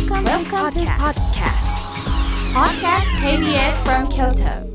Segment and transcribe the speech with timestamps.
[0.00, 1.60] Welcome, Welcome to podcast.
[2.54, 4.66] Podcast KBS from Kyoto.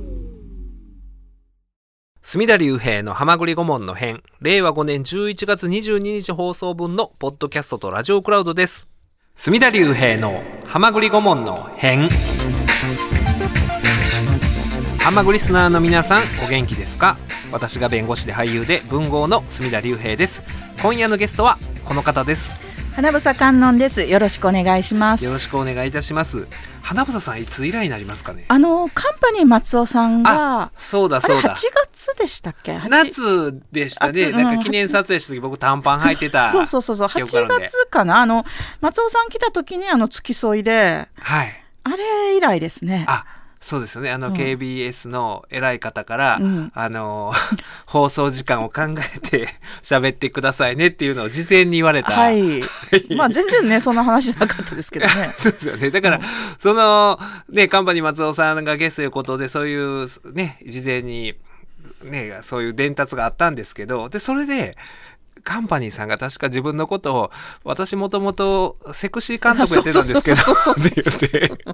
[2.21, 8.87] 隅田隆平の浜栗顧問の編、令和5年11月22日放送分のポッドキャストとラジオクラウドです。
[9.33, 12.07] 隅田隆平の浜栗顧問の編。
[14.99, 17.17] 浜栗リスナーの皆さん、お元気ですか？
[17.51, 20.43] 私が弁護士で俳優で文豪の隅田隆平です。
[20.83, 22.51] 今夜のゲストはこの方です。
[22.95, 24.03] 花房観音です。
[24.03, 25.25] よろしくお願いします。
[25.25, 26.47] よろしくお願いいたします。
[26.81, 28.45] 花房さん、いつ以来になりますかね？
[28.47, 31.55] あのカンパニー松尾さんが、そうだ8そうだ。
[31.55, 34.31] 月でしたっけ？8夏でしたね。
[34.31, 36.49] なんか記念撮影した時僕短パン履いてた。
[36.53, 37.07] そうそうそうそう。
[37.09, 38.21] 8記憶あるんで月かな？
[38.21, 38.45] あの
[38.79, 41.61] 松尾さん来た時にあの付き添いで、はい。
[41.83, 43.03] あれ以来ですね。
[43.09, 43.25] あ
[43.65, 44.11] そうですよね。
[44.11, 44.33] あの、うん。
[44.35, 46.71] KBS の偉い方から、うん。
[46.75, 47.33] あの
[47.87, 48.81] 放送時間を考
[49.15, 49.49] えて
[49.81, 52.61] 喋ってくださいねっていうのを事前に言われた、はい。
[53.17, 55.33] まあ全然ねそんな話なかったですけどね。
[55.39, 55.89] そうですよね。
[55.89, 56.21] だから、
[56.59, 57.19] その
[57.49, 61.33] ねカンパニー松尾さんがゲストということでそういうね事前に
[62.03, 64.77] ねそういう伝達があったんですけどでそれで
[65.45, 67.31] カンパニーさんが確か自分のことを
[67.63, 70.71] 私もともとセクシー監督やってたんですけど。
[70.71, 71.65] って言って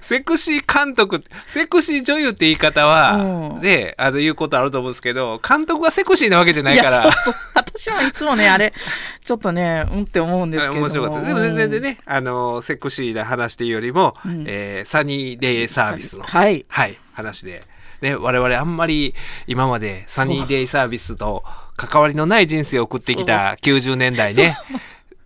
[0.00, 3.12] セクシー監督セクシー女優って言い方は、
[3.56, 3.60] うん。
[3.60, 6.90] ねあの言うことあると思うんですけど監督がセクシーなわけじゃないから。
[6.90, 7.34] やそうそう。
[7.54, 8.72] 私はいつもねあれ
[9.22, 10.80] ちょっとねうんって思うんですけど。
[10.80, 10.86] も。
[10.86, 11.26] 面白かった。
[11.26, 14.44] でも全然でね、あのセクシーな話っていうよりも、うん。
[14.46, 16.64] えーサニーデイサービスのはい。
[16.68, 17.62] はい、話で。
[18.00, 19.14] ね、我々あんまり
[19.46, 21.44] 今までサニーデイサービスと
[21.76, 24.58] 関わりのない人生を送ってきた90年代ね。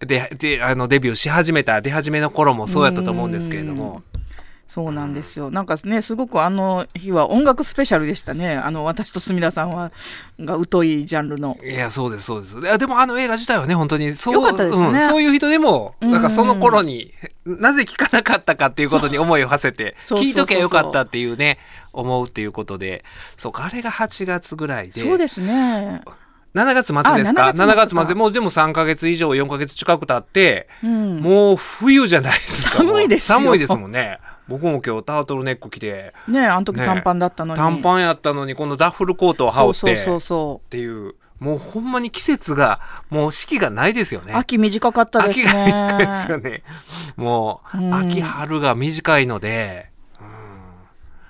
[0.00, 4.02] で、で、あの、デビューし始めた、出始めの頃もそうやったと思うんですけれども。
[4.70, 5.50] そうなんですよ。
[5.50, 8.54] なんかね、すごくあの日は音楽スペシャルでしたね。
[8.54, 9.90] あの私と隅田さんは
[10.38, 11.58] が疎いジャンルの。
[11.64, 12.60] いや、そうです、そうです。
[12.60, 17.12] ででもあの映画自体はね、本当にそう、ねうんそういう人でも、うんなんかその頃に、
[17.44, 21.58] なぜ聞かなかったかっていうことに思いを馳せて、聞いとけばよかったっていうね、
[21.92, 23.04] 思うっていうことで、
[23.36, 25.00] そうか、あれが8月ぐらいで。
[25.00, 26.02] そうですね。
[26.54, 27.48] 7月末ですか？
[27.48, 31.20] あ7 7月末もうでも3か月以上4か月近く経って、うん。
[31.20, 32.78] もう冬じゃないですか。
[32.78, 34.18] 寒いです寒いですもんね。
[34.48, 37.58] 僕も今日タートルネック着てねあの時ね短パンだったのに。
[37.60, 41.14] 短パンやったのに今度ダッフルコートを羽織ってそうそうそうそっていう。
[41.38, 44.26] もうほんまに季節がもう四季がないですよう。
[44.26, 44.34] ね。
[44.34, 46.50] 秋短かったです秋が短いですよね。
[46.50, 46.62] ね。
[47.16, 47.94] もう、うん。
[47.94, 49.89] 秋春が短いので、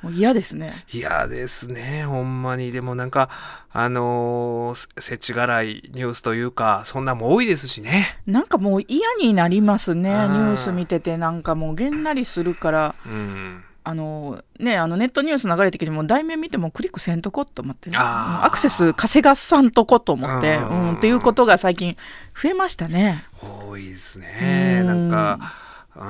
[0.02, 0.84] もう嫌ですね。
[0.92, 2.72] 嫌ですね、ほんまに。
[2.72, 3.28] でもなんか、
[3.70, 8.18] あのー、せちがらいニュースというか、そんなも多いですしね。
[8.26, 10.10] なんかもう嫌になりますね。
[10.10, 12.94] ニュース見ててなんかもうげんなりするから。
[13.06, 13.64] うん。
[13.82, 21.96] あのね、あのネットニュース流れてきても題名見てもクリックせんとこと思ってねアクセス稼がさんとこと思って、ううんん、っていうことが最近
[22.40, 23.24] 増えましたね。
[23.42, 24.80] 多いですね。
[24.82, 25.69] うんなんか、
[26.00, 26.06] うー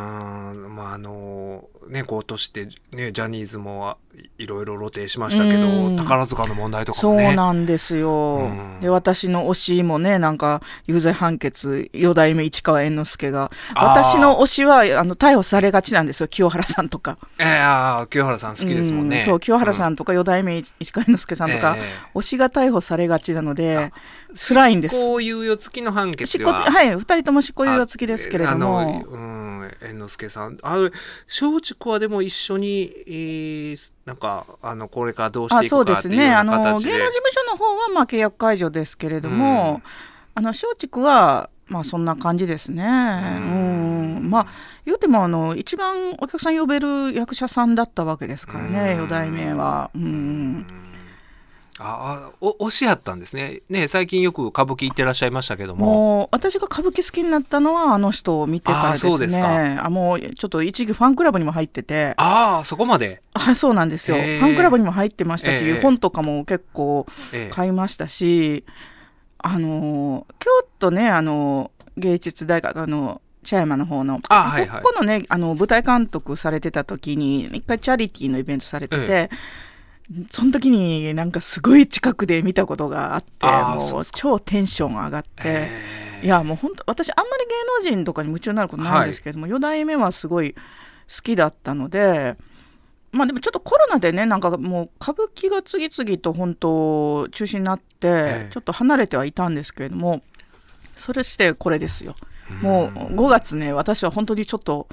[0.55, 3.97] ん、まあ、あの、ね、今年って、ね、ジャニーズも
[4.39, 7.35] いいろいろ露呈しましたけうんど、宝塚の問題とかそうもね。
[7.35, 8.11] なんですよ。
[8.11, 17.19] うんで私の推しもねなんか有罪判決四代目市川猿之助があー私の推しはあの逮捕されがちなんですよ清原さんとか。
[17.39, 19.19] ええああ清原さん好きですもんね。
[19.19, 21.83] うそう清原さんんとか四代目市川猿之助さんとか、え
[22.15, 23.93] 推しが逮捕されがちなので
[24.37, 24.97] 辛いんです。
[24.97, 26.71] こういうよ付きの判決執行は。
[26.71, 29.30] はい二人とも執行猶予付きですけれどあもの、うん、
[29.81, 30.59] 猿之助さん。
[30.63, 30.91] あれ、
[31.27, 36.43] 松竹はでも一緒に、えーなんか、あの、これからどうしていくかっていうようですねあ。
[36.43, 36.99] の芸能事務
[37.31, 39.83] 所の方はまあ契約解除ですけれども、うん
[40.33, 42.83] あの松竹はまあそんな感じですね。
[42.85, 44.47] うんまあ
[44.87, 49.91] 言うてもあの一番お客さん呼べる役者さんだったわけですからね、うん四代目は。
[49.95, 50.67] うん
[51.83, 53.63] ああ、お、推しやったんですね。
[53.71, 55.87] ね、最近よく歌舞伎行ってらっしゃいましたけども。
[55.87, 59.09] もう私が歌舞伎好きになったのはあの人を見てからですね。
[59.09, 63.23] あそうですかあもうちょっと一時ファンクラブにも入ってて、ああ、そこまで。
[63.35, 64.19] はいそうなんですよ。
[64.19, 68.65] へーファンクラブにも入ってましたし、ええ本とかも結構ええ買いましたし、
[69.39, 79.31] あの京都ねあの芸術大学あの茶山の方のあはいはいそこのねあの舞台監督されてた時に一回チャリティーのイベントされてて、え
[80.31, 85.29] その時になんかすごい近くで見たことがあってもう超テンション上がって。
[85.45, 90.61] ええいやもう本当私あんまり芸能人とかに夢中になることないんですけれども、四代目はすごい好
[91.23, 92.37] きだったので
[93.13, 98.51] まあでもちょっとコロナでねなんかもう歌舞伎が次々と本当中止になって、ええ。
[98.53, 100.23] ちょっと離れてはいたんですけれども
[100.97, 102.15] それしてこれですよ。
[102.63, 104.89] もう5月ね私は本当にちょっと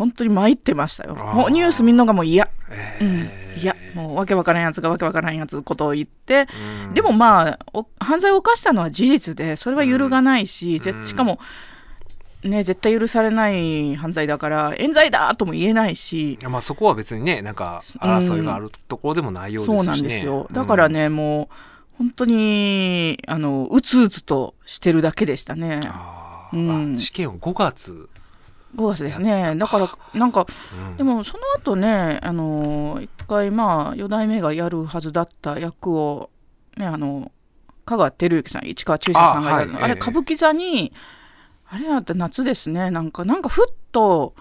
[0.00, 1.14] 本当に参ってましたよ。
[1.14, 6.46] もうニュース見るのがもう嫌、えうん、いやもうわけわからんやつがわけわからんやつことを言って、
[6.88, 6.94] うん。
[6.94, 11.04] でもまあお犯罪を犯したのは事実でそれは揺るがないし、ぜうん。
[11.04, 11.38] しかも
[12.42, 16.32] ね絶対許されない犯罪だから冤罪だとも言えないし。
[16.32, 19.76] いやまあそこは別にねなんか争いがあるところでもないようですし、ね。
[19.76, 20.48] そうなんですよ。
[20.50, 21.50] だからね、も
[21.92, 25.82] う本当にあのうつうつとしてるだけでしたね。
[25.84, 26.94] あー、うん。
[26.94, 28.08] あ試験は5月、
[28.76, 29.54] 5月ですね。
[29.56, 30.46] だからなんか
[30.90, 30.96] うん。
[30.96, 36.30] でもその後ねあの一回まあ四代目がやるはずだった役を
[36.76, 37.32] ねあの
[37.84, 39.78] 香川照之さん市川中車さんがやるの。
[39.78, 39.90] あ,、あはい。
[39.90, 39.94] ええ。
[39.94, 40.92] れ歌舞伎座に
[41.66, 42.90] あれは夏ですね。
[42.90, 44.34] なんかなんかふっと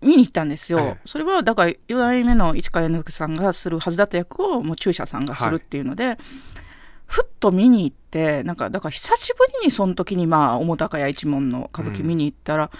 [0.00, 1.00] 見に行ったんですよ、ええ。
[1.04, 6.18] それはだから四代目の市川猿之助さんがするはずだった役をもう中車さんがするっていうので、
[7.06, 12.70] ふっと見に行ってなんかだから久しぶりにその時にまあ面高屋一門の歌舞伎見に行ったら、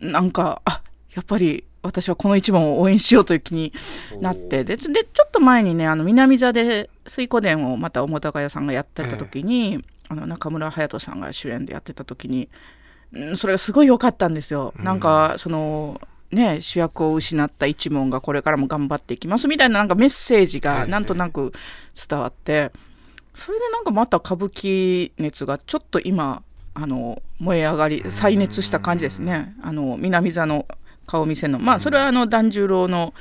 [0.00, 0.82] なんかあ
[1.14, 3.72] やっぱり私はこの一門を応援しようという気に
[4.20, 12.48] なってででちょっと前にねあの南座で水湖伝をまた面高屋さんがやってた時に、あの中村隼人さんが主演でやってた時に、
[13.12, 14.72] うん、それがすごい良かったんですよ。
[14.78, 16.00] なんかその
[16.30, 21.52] ね、主役を失った一門がこれからも頑張っていきますみたいななんかメッセージがなんとなく
[22.08, 22.72] 伝わって、
[23.34, 26.42] それでなんかまた歌舞伎熱がちょっと今
[26.74, 29.54] あの燃え上がり再熱した感じですね。
[29.62, 30.66] あの南座の
[31.06, 31.58] 顔見せの。
[31.58, 33.14] まあそれはあの團十郎の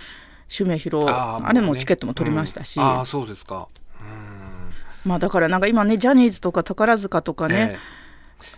[0.48, 2.86] 襲名披露あーあれもチケットも取りましたし、うん。
[2.86, 3.68] ああそうですか。
[4.02, 5.10] うん。
[5.10, 7.78] まあだからなんか今ねジャニーズとか宝塚とかね、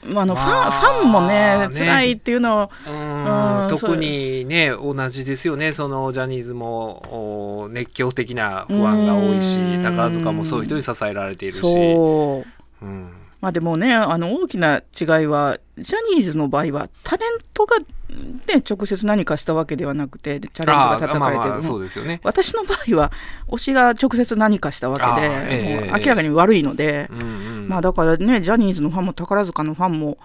[0.03, 5.73] まあ、あのファン、まあファンもねね辛いっていうのを特にね同じですよね。
[5.73, 9.83] そのジャニーズもお熱狂的なファンが多いしうん。
[9.83, 11.61] 宝塚もそういう人に支えられているし。
[11.61, 12.45] そ
[12.81, 12.85] う。
[12.85, 22.21] うんまあでもねあの大きな違いはジャニーズの場合はタレントが、ね、直接何かしたわけではなくてタレントがあ叩かれてる、あまあまあそうですよね。
[22.23, 23.11] 私の場合は
[23.49, 27.25] 推しが直接何かしたわけで、あええもう明らかに悪いので、うんう
[27.65, 27.67] ん。
[27.67, 30.17] まあだからねジャニーズのファンも宝塚のファンも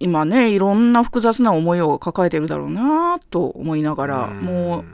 [0.00, 4.40] 今ねいろんな複雑な思いを抱えてるだろうなと思いながら、ん。
[4.40, 4.84] もう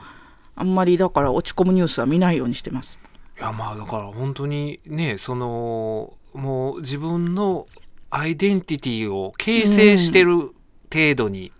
[0.56, 3.00] あんまりだから落ち込むニュースは見ないようにしてます。
[3.38, 7.66] いやまあだから本当にねそのもう自分の
[8.10, 10.50] アイデンティティを形成してる
[10.92, 11.52] 程度に、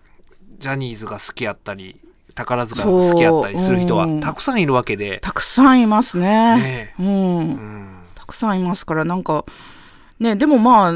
[0.59, 1.99] ジャニーズが好きやったり
[2.35, 6.57] 宝塚が好きやったりする人はたくさんいるわけで、たくさんいますね。
[6.57, 7.07] ねうん。
[7.07, 8.03] うん。
[8.15, 9.45] たくさんいますからなんか
[10.19, 10.93] ねでもまあ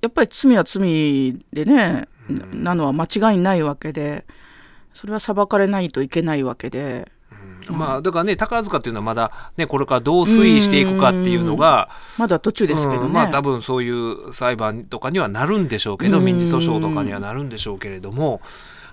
[0.00, 2.62] やっぱり罪は罪でね、うん。
[2.64, 4.26] なのは間違いないわけで
[4.94, 7.10] それは裁かれないといけないわけで
[7.72, 13.12] まあだからね宝塚っていうのはまだねこれからどう推移していくかっていうのがまだ途中ですけどね、うん。
[13.12, 16.24] まあ多分そういう裁判とかにはなるんでしょうけどうん。
[16.24, 18.40] 民事訴訟とかにはなるんでしょうけれども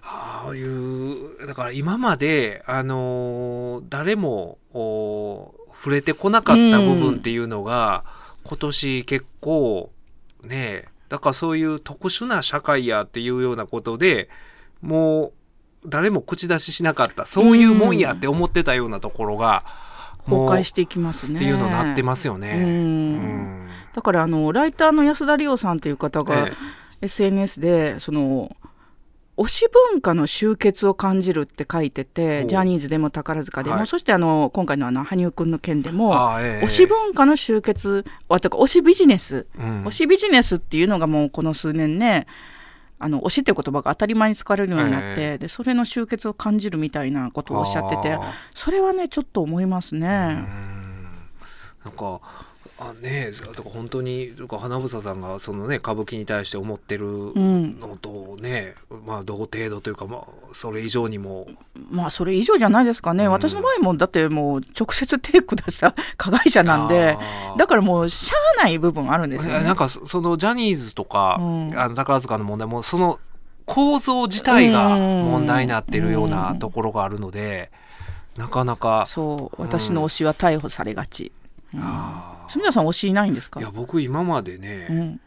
[0.03, 8.03] ああいうだから今まであのー誰もお触れてこなかった部分っていうのが
[8.43, 9.91] 今年結構
[10.43, 14.29] ねだからそういう特殊な社会やっていうようなことで
[14.81, 15.33] もう
[15.87, 19.63] 誰も口出ししなかったそういうもんやって思ってたようなところが
[20.25, 21.35] 崩壊していきますね。
[21.35, 22.53] っていうのになってますよね。
[22.55, 22.63] うん。
[22.63, 23.69] うん。
[23.93, 26.51] だからあのライターの安田理央さんという方がえ
[27.01, 28.55] SNS でその
[29.37, 32.47] 推し文化の集結を感じるって書いてほてう。
[32.47, 33.87] ジャニーズでも宝塚でも、はい。
[33.87, 39.83] そしてあの今回のあの羽生くんの件でもえ推し文化の集結あとか推しビジネス、うん。
[39.85, 42.27] 推しビジネスっていうのがもうこの数年ね
[42.97, 48.33] あの推しっていう言葉が当たり前に使われるようになって、えでそれの集結を感じるみたいなことをおっしゃっててあ。
[48.53, 50.07] それはねちょっと思いますね。
[50.07, 51.03] ん。
[51.83, 52.21] なんか
[52.77, 57.79] あねだから本当にか花房さんがそのね歌舞伎に対して思ってるん。
[57.79, 61.47] のとね、まあ同程度というかまあそれ以上にも。
[61.89, 63.31] まあそれ以上じゃないですかね、うん。
[63.31, 67.17] 私の場合もだってもう直接手下した 加害者なんで
[67.57, 69.63] だからもうしゃあない部分あるんですよね。
[69.63, 71.73] なんかそそのジャニーズとか、うん。
[71.79, 73.19] あの宝塚の問題もその
[73.65, 76.59] 構造自体が問題になってるようなうん。
[76.59, 77.71] ところがあるので、
[78.35, 79.05] なかなか。
[79.07, 79.61] そう。
[79.61, 81.31] 私の推しは逮捕されがち。
[82.49, 83.59] 住田さん推しいないんですか？
[83.59, 85.19] いや僕今までね、うん、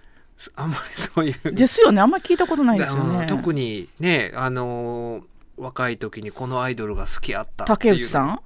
[0.57, 1.53] あんまりそういう。
[1.53, 3.19] ですよねあんまり聞いたことないですよね。
[3.21, 5.23] うん特にねあのー
[5.59, 8.41] 若い時にこのアイドルが好きあった竹内さん？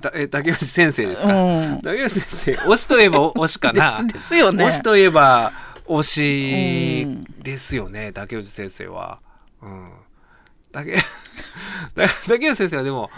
[0.00, 4.02] たえ竹内先生ですうか、ん、竹内先生推しといえば推しかな。
[4.04, 4.64] ですですよね。
[4.66, 5.52] 推しといえば
[5.88, 9.18] 推うしんですよね、竹内先生は。
[9.60, 9.90] うん、
[10.70, 11.02] 竹だ
[12.28, 13.10] 竹内先生はでも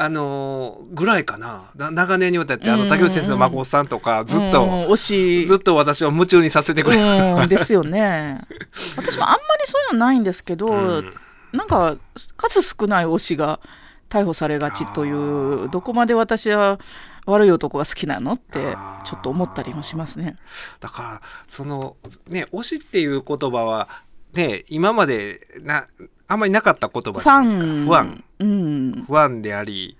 [0.00, 1.70] あのーぐらいかな。
[1.74, 4.70] な長年にわたってあのうん竹内先生の孫さんとかずっと、うん。
[4.92, 5.46] 推し。
[5.46, 7.42] ずっと私を夢中にさせてくれる。
[7.42, 8.40] うん、ですよね。
[8.96, 11.14] 私もあんまりそういうのないんですけど、うん。
[11.52, 11.96] なんか
[12.36, 13.60] 数少ない推しが
[14.08, 16.78] 逮捕されがちといあうーどこまで私は
[17.26, 20.36] 悪い男が好きなのってちょっと思ったりもしますね。
[20.80, 21.96] だからその
[22.28, 23.88] ね推しっていう言葉は
[24.34, 25.86] ね今までな
[26.28, 27.64] あんまりなかった言葉フじゃないですか。
[27.64, 28.24] 不安。
[28.38, 29.04] うん。
[29.06, 29.96] 不安であり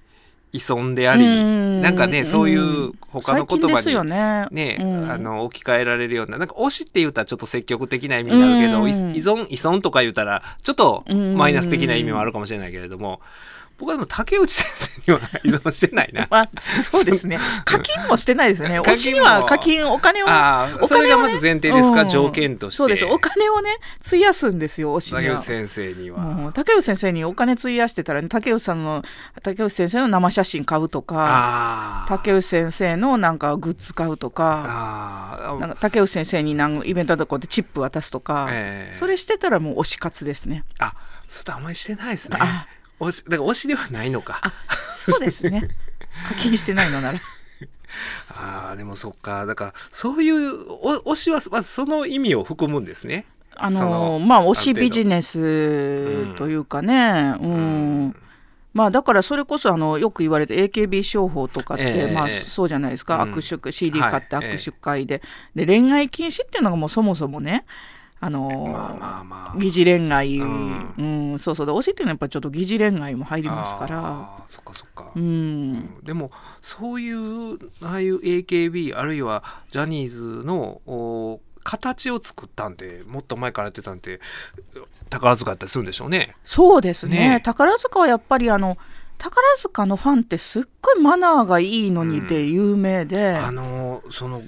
[0.53, 1.25] 依存であり。
[1.25, 1.81] うん。
[1.81, 4.47] なんかねそういう他の言葉最近ですよにね。
[4.51, 5.11] ね、うん。
[5.11, 11.35] あの置き換えられるようななんか推しって言ったらちょっと積極的な意味になるけど、依存依存とか言ったらちょっとうん。
[11.35, 13.21] マイナス的な意味もあるかもしれないけれども、
[13.79, 14.67] 僕はでも竹内先
[15.07, 16.27] 生には依存してないな。
[16.31, 16.49] まあ、
[16.83, 17.39] そうですね。
[17.65, 18.81] 課金もしてないですよね。
[18.81, 20.27] 推しには課金、お金を。
[20.83, 22.79] おそれ金をねがまず前提ですか、うん条件として。
[22.79, 23.05] そうです。
[23.05, 23.71] お金をね、
[24.05, 25.45] 費やすんですよ、推しには竹内。
[25.45, 26.19] 先生には。
[26.19, 29.05] もう竹内先生にお金費やしてたら、ね、竹内さんの
[29.43, 32.07] 竹内先生の生写真買うとか。
[32.09, 35.57] 竹内先生のなんかグッズ買うとか。
[35.61, 40.65] なんか竹内先生になんかイベントとかでチップ渡すとか、ええそれしてたらもう推し活ですね。
[40.79, 40.95] あ、
[41.29, 42.67] それとあんまりしてないですねあ。
[43.01, 44.41] 推し、だから推しではないのか。
[44.43, 44.53] あ
[44.91, 45.69] そうですね。
[46.27, 47.21] 課金してないのなら。
[48.35, 49.47] ああ、でもそっか。
[49.47, 53.25] だから、そういう、お推しは、まずその意味を含むんですね。
[53.59, 58.17] あそののまあ推しビジネスというかね、うん
[58.73, 65.21] まあだからそれこそあのよく言われて AKB 商法とかって、まあそうじゃないですか、うん握手 CD 買ってはい握手会で,、
[65.57, 67.65] で恋愛禁止っていうのがもうそもそもね
[68.21, 69.59] あのまあまあまあ。
[69.59, 70.47] 疑似恋愛、うう
[71.03, 71.67] んんそうそう。
[71.67, 74.45] で推しっていうのはやっぱちょっと疑似恋愛も入りますから。
[74.47, 75.13] そっかそっか。
[75.15, 76.03] うん。
[76.03, 84.21] でもそういうああいう AKB あるいはジャニーズのお形を作ったんでもっと前からやってたんで
[85.11, 86.35] 宝塚やったりするんでしょうね。
[86.45, 87.19] そうですね。
[87.19, 87.35] ね。
[87.37, 88.79] え宝塚はやっぱりあの
[89.19, 94.43] 宝塚のファンってすっごいマナーがいいのにで有名で、あのその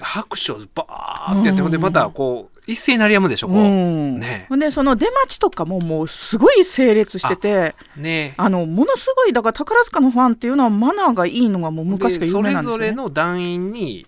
[0.00, 1.62] 拍手をバーってやって、うん。
[1.62, 4.18] ほんでまたこう一斉に鳴りやむでしょこう、うん。
[4.18, 14.06] ねでその出待ちとかももうすごい整列しててねあのものすごいだから宝塚のファンっていうのはマナーがいいのがもう昔から有名なんですよ、ね、それぞれの団員に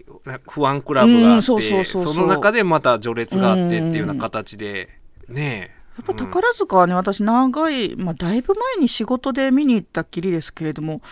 [0.49, 4.89] 不安クラブがあって、うんその中でまた序列があってっていうような形で、
[5.29, 11.03] ねやっぱ宝塚はね私長い、まあ、だいぶ前に仕事で見に行ったきりですけれども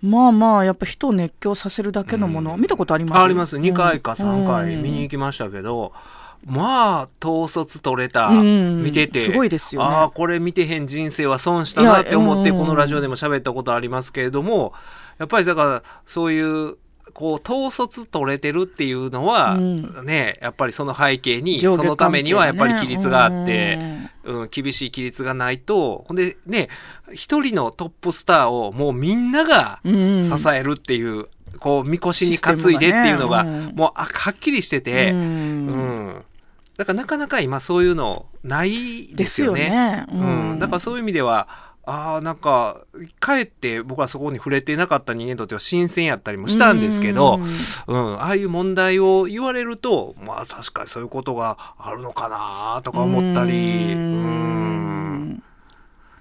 [0.00, 2.60] まあまあやっぱ人を熱狂させるだけのもの、うん。
[2.60, 3.18] 見たことあります？
[3.20, 3.56] あります。
[3.56, 4.82] 2回か3回うん。
[4.82, 5.92] 見に行きましたけど、
[6.44, 8.82] まあ統率取れた、うん。
[8.82, 9.24] 見てて。
[9.24, 9.88] すごいですよね。
[9.88, 14.72] ああこれ見てへん人生は損したなって思ってこのラジオでも喋ったことありますけれども
[15.18, 16.76] やっぱりだからそういう
[17.14, 20.04] こう統率取れてるっていうのは、うん。
[20.04, 23.78] ねやっぱりその背景に上下関係そのためにはやっぱりね規律があって、
[24.24, 26.68] うん、厳しい規律がないとほんでね
[27.12, 30.24] 一人のトップスターをもうみんながうん。
[30.24, 31.26] 支えるっていう、
[31.58, 33.72] こうみこしに担いでっていうのがシステムがね。
[33.74, 35.66] もうあはっきりしてて、ううん
[36.08, 36.24] ん
[36.82, 39.70] だからなかなか今そういうのないですよね。
[39.70, 40.06] ね。
[40.12, 40.16] う
[40.54, 40.58] ん。
[40.58, 41.48] だからそういう意味では
[41.84, 42.84] ああなんか
[43.20, 47.40] かえって僕はそこに触れてなかった人間にとっては新鮮やったりもしたんですけど、
[47.86, 48.14] うん。
[48.20, 53.92] ああいう問題を言われるとまあ確かにそういうことがあるのかなとか思ったり。
[53.94, 55.14] ううん。
[55.34, 55.42] ん。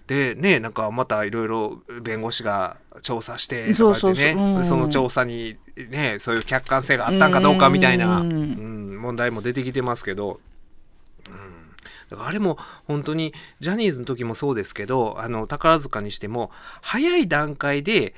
[0.05, 5.55] でねなんかまたいろいろ弁護士が調査してそうそうとか言ってねその調査に
[5.89, 8.67] ねそういう客観性があったんかどうかみたいな、ううん。
[8.67, 10.37] ん問題も出てきてますけど、うん、
[12.11, 16.51] だからあれも本当にジャニーズの時もそうですけどあの宝塚にしても
[16.81, 18.13] 早い段階で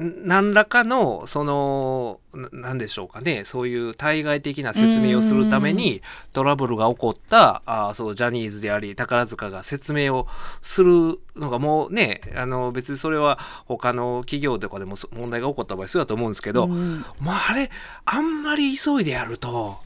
[0.00, 10.26] ん何らかのそのななんでしょうかねそういう対外的な説明をするためにトラブルが起こったあーそうジャニーズであり宝塚が説明を
[10.62, 17.04] するのがもうねあの別にそれは他の企業とかでもそ問題が起こった場合そうだと思うんですけど、うん。
[17.20, 17.70] まああれ
[18.04, 19.78] あんまり急いでやると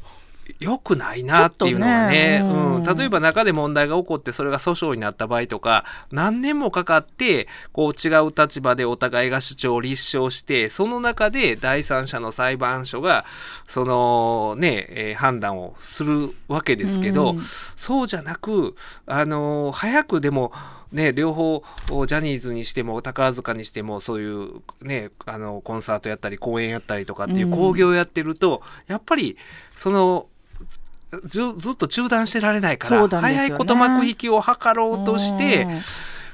[0.61, 2.41] 良くないなっていうのはね。
[2.41, 2.43] ね。
[2.45, 2.75] うん。
[2.77, 2.83] うん。
[2.97, 13.25] 例えば中で問題が起こってそれが訴訟になった場合とか何年もかかってこう違う立場でお互いが主張を立証してその中で第三者の裁判所が
[13.67, 17.41] そのね、えー判断をするわけですけど、うん。
[17.77, 18.77] そうじゃなく、
[19.07, 20.53] あのー早くでも、
[20.93, 27.53] ね、両方、おジャニーズにしても、宝塚にしても、そういう、ね、あの、コンサートやったり、公演やったりとかっていううん。
[27.53, 29.37] 興行やってると、やっぱり、
[29.77, 30.27] その、
[31.25, 33.17] ずずっと中断してられないから、ね。
[33.17, 35.81] 早いこと幕引きを図ろうとして、うん。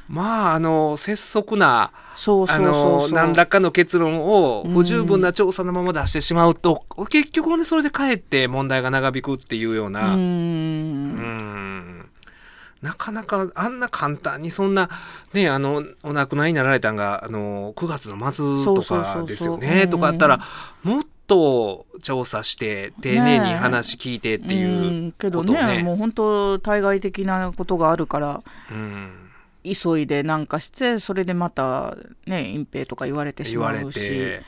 [0.09, 4.73] まあ、あの、拙速な、そうそうあの何らかの結論をうん。
[4.73, 11.15] 不十分な調査のまま出してしまうと、結局ねそれでかえって問題が長引くっていうような、ううん。
[11.15, 12.09] ん
[12.85, 14.91] なかなかあんな簡単にそんな
[15.33, 20.41] ねあのお亡くなりになられたんがあの9月の末とかですようんねとかあったら
[20.83, 29.11] もっと調査して丁寧に話聞いてっていううんけどねねもう本当対外的なことがあるからうん。
[29.65, 33.99] 急いでなんかしてそれでまたね隠蔽とか言われてし言われまうし。
[33.99, 34.43] て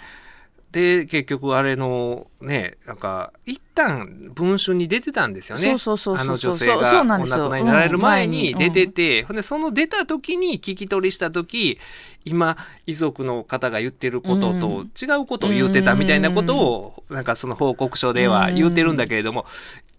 [0.76, 5.64] で結局あれのねなんか一旦文春に出てたんですよね。
[5.64, 11.78] そうそうそうそうあの女性がお亡くなりになられる前にうん出てて、ほんでその出た時に聞き取りした時
[12.26, 19.46] 今遺族の方が言ってることとうん違うことを言ってたみたいなことをなんかその報告書では言ってるんだけれども、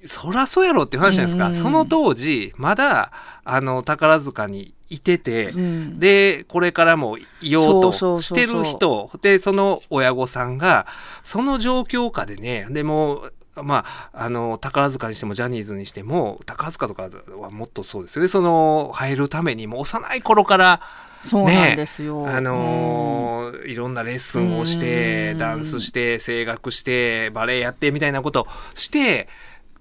[0.05, 1.53] そらそうやろっていう話じゃないですか、うん。
[1.55, 3.11] その当時まだ
[3.43, 5.99] あの宝塚にいてて、うん。
[5.99, 10.87] でこれからもいようとしてる人でその親御さんが
[11.23, 13.29] その状況下でねでも
[13.63, 18.27] まあ、あの宝塚にしてもジャニーズにしても宝塚とかはもっとそうですよね。
[18.27, 20.81] その入るためにもう幼い頃から、
[21.23, 22.27] そうなんですよ。
[22.27, 25.37] あのーいろんなレッスンをしてうん。
[25.39, 29.27] ダンスして声楽してバレエやってみたいなことをして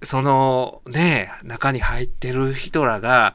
[0.02, 3.34] そのね中に入ってる人らが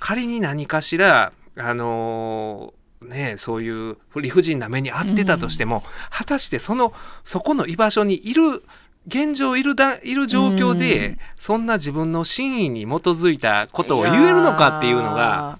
[0.00, 6.92] 仮に何かしらあのーねそういう理不尽な目に遭ってたとしても、果たしてその
[7.24, 8.62] そこの居場所にいる
[9.06, 11.18] 現状いるだいる状況で、うん。
[11.36, 15.58] そんな自分の真意に基づいたことを言えるのかっていうのが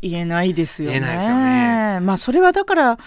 [0.00, 1.00] 言えないですよね。
[1.00, 2.00] 言えないですよね。
[2.00, 2.98] まあそれはだから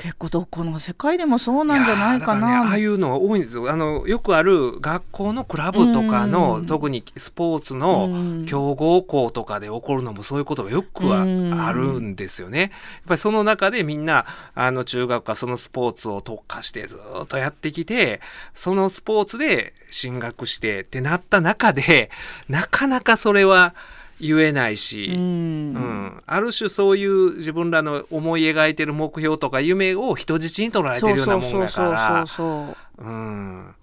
[0.00, 2.62] 結構どこの世界でもそうなんじゃないかな。
[2.62, 12.60] ね、ああいうのは多いんですよあのよくある学校のクラブとかの、うん特にスポーツうのん強豪校とかで起こるのもそういうことがよくはうんあるんですよね。
[12.60, 12.70] やっ
[13.08, 18.22] ぱりその中でみんなあの中学かそのスポーツを特化してずっとやってきて
[18.54, 22.10] そのスポーツで進学してってなった中で
[22.48, 23.74] なかなかそれは
[24.20, 25.12] 言えないし。
[25.14, 25.74] うん。
[25.74, 32.26] うん、ある種そういう自分らの思い描いてる目標とか夢を人質に取られてるようなもんだから。
[32.26, 33.74] そううん。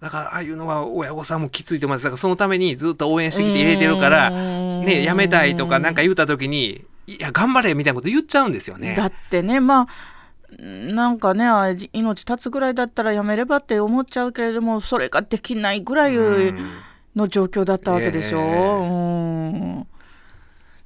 [0.00, 2.04] だからああいうのは親御さんもきついと思います。
[2.04, 8.94] だからそのためにずっと応援してきて入れてるからねやめたいとかなんか言うた時にいや頑張れみたいなこと言っちゃうんですよね。
[8.96, 9.86] だってねまあ
[10.60, 16.72] なんかねあ命絶つぐらいだったらやめればって思っちゃうけれどもそれができないぐらいうん
[17.16, 18.38] の状況だったわけでしょ？
[18.38, 19.86] ええうん。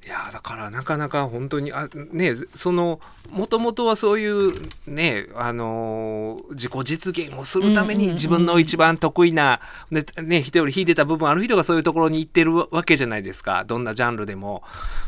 [0.05, 4.53] いやだからなかなか本当にあねそのもともとはそういう
[4.87, 9.59] ねあのー自己実現をするために自分の一番得意な、
[9.91, 13.65] ねね、人より秀でた部分ある人がそういうところに行ってるわけじゃないですか。
[13.65, 14.63] どんなジャンルでも。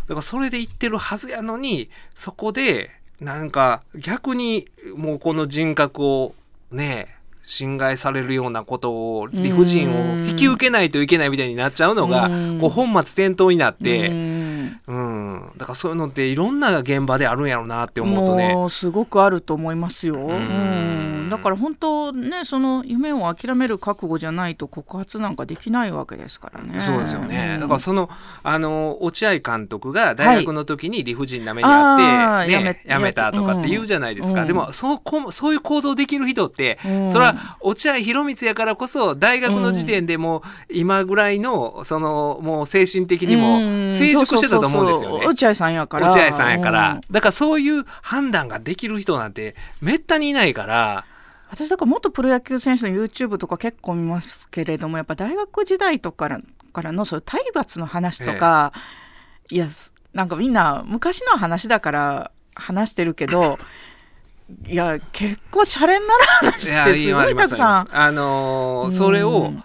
[0.08, 6.36] だからそれで行ってるはずやのにそこでなんか逆にもうこの人格を
[6.72, 14.10] ね侵害されるようなことを理不尽を引き受けないといけないみたいになっちゃうのがうんこう本末転倒になって。
[14.10, 14.50] うん
[14.88, 18.54] うん、だからそういうのっていろんな現場であるんやろうなって思うとね。
[18.54, 20.18] もうすごくあると思いますよ。
[20.18, 26.82] んうんだから本当ねその夢を諦める覚悟じゃないと告発なんかできないわけですからね。
[26.82, 27.54] そうですよね。
[27.56, 27.60] うん。
[27.62, 28.10] だからその、
[28.44, 33.32] あの、落合監督が大学の時に理不尽な目にあって、ねやめた。
[33.32, 34.42] とかって言うじゃないですか。
[34.42, 34.48] うん。
[34.48, 37.12] でも、そうこ、そういう行動できる人って、うん。
[37.12, 43.94] それは落合博満やからこそ、大学の時点でもう、今ぐらいの、その、もう精神的にもうん。
[43.94, 45.26] 成熟してたと思うんですよね。
[45.26, 46.10] 落合さんやから。
[46.10, 47.02] 落合さんやから、うん。
[47.12, 51.06] だからそういう判断ができる人なんてめったにいないから、
[51.50, 56.30] 私だから元プロ野球選手の YouTube とか結構見ますけれどもやっぱ大学時代とか
[56.72, 58.72] からのそういう体罰の話とか、
[59.50, 63.58] いやすなんかみんな昔の話だから話してるけど
[64.68, 67.88] いや結構シャレになる話ってすごいたくさん。
[67.92, 69.64] あのーそれを、うん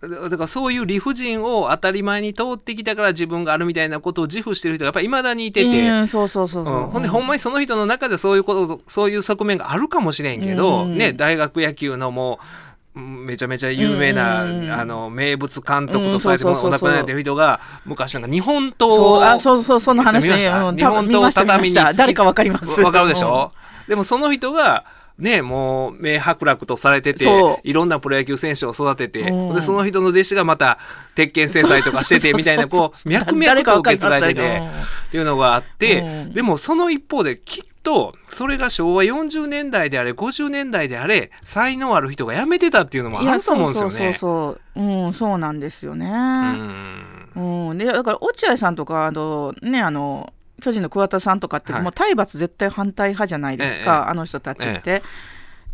[0.00, 6.86] だからそういう理不尽を当たり前に通ってきたから自分があるみたいなことを自負してる人がやっぱり未だにいてて、うんそうそうそうそう、うん。
[6.90, 10.96] ほんでほんまにその人の中でそういうことそういう側面があるかもしれんけど、うん。
[10.96, 12.38] ね大学野球のも
[12.94, 14.70] ううんめちゃめちゃ有名な、うん。
[14.70, 20.68] あの名物監督とされてお亡くなりになってる人が昔なんか日本刀そうをあそうそうその話見ました？
[20.68, 22.80] うん日本刀を畳に誰かわかります。
[22.82, 23.50] わかるでしょ、
[23.88, 24.84] でもその人が
[25.18, 27.26] ねもう名伯楽とされてて
[27.64, 29.54] いろんなプロ野球選手を育てて、うん。
[29.54, 30.78] でその人の弟子がまた
[31.14, 34.62] 鉄拳制裁とかしててみたいなこう脈々と受け継がれてて
[35.08, 36.32] っていうのがあって、うん。
[36.32, 43.98] でもその一方できっとそれが昭和40年代であれ50年代であれ才能ある人が辞めてたっていうのもあると思うんですよね。
[43.98, 46.06] いやそうそうそうそう、うん、そうなんですよね。
[46.06, 47.68] うん。
[47.70, 55.02] うん、でだから落合さんとかあのねあの巨人の桑田さんとかって、はいもう体罰絶対反対派じゃないですか、ええあの人たちって。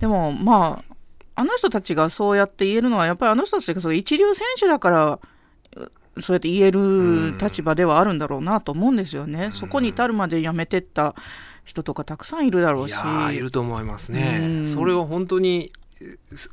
[0.01, 0.95] でもまあ
[1.37, 5.19] あの人たちがそうやって言えるのはやっぱりあの人たちがそう一流選手だから
[6.17, 9.51] うそうやって言える立場ではあるんだろうなと思うんですよね。
[9.53, 11.15] そこに至るまでやめてった
[11.65, 12.93] 人とかたくさんいるだろうし。
[12.93, 14.39] いやーいると思いますね。
[14.41, 15.73] うんそれは本当に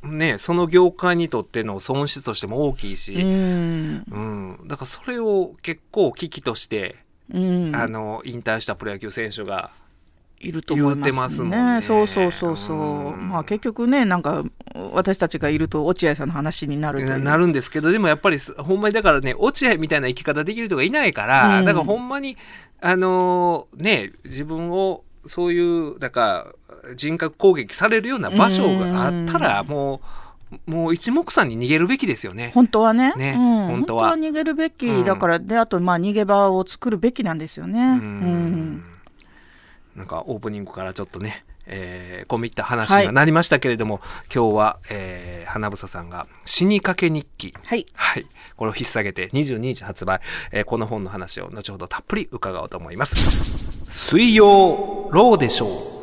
[0.02, 4.18] ねその業界にとっての損失としても大きいし、うんう
[4.64, 6.96] んだからそれを結構危機として、
[7.32, 7.38] う
[7.70, 9.70] ん、あの引退したプロ野球選手が
[10.42, 11.02] いると思いますね。
[11.02, 11.82] 言うてますもんね。
[11.82, 12.76] そうそうそうそう。
[12.76, 13.28] うん。
[13.28, 14.44] まあ結局ねなんか
[14.92, 21.64] 私たちがいると落合さんの話になるななるんですけどでもやっぱりすほんまにだからね落合みたいな生き方できる人がいないから、うん。
[21.64, 22.36] だからほんまに
[22.80, 26.52] あのーね自分をそういうだか
[26.84, 29.68] ら人格攻撃されるような場所があったらうん。
[29.68, 30.00] もう
[30.66, 32.50] もう一目散に逃げるべきですよね。
[32.54, 33.12] 本当はね。
[33.16, 34.12] ねうん、本当は。
[34.14, 37.80] 逃げるべき、うんだからであとまあ逃げ場を作るべきなんですよね。
[37.80, 38.72] ううん。
[38.76, 38.84] ん
[39.96, 44.00] なんかオープニングからちょっとね、えー、込み入った話になりましたけれども、
[44.34, 47.54] 今日は、えー、花房さんが死にかけ日記。
[47.64, 47.86] はい。
[47.94, 48.26] はい。
[48.56, 53.16] これを引っ提げて22日発売、えーこの本の話を後ほどたっぷり伺おうと思います。
[53.90, 56.01] 水曜ローでしょう。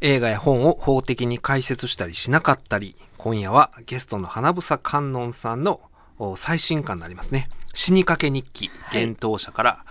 [0.00, 5.80] 映画や本を法的に解説したりしなかったり、今夜はゲストの花房観音さんの
[6.18, 7.48] お最新刊になりますね。
[7.74, 9.84] 死にかけ日記、はい幻冬者から、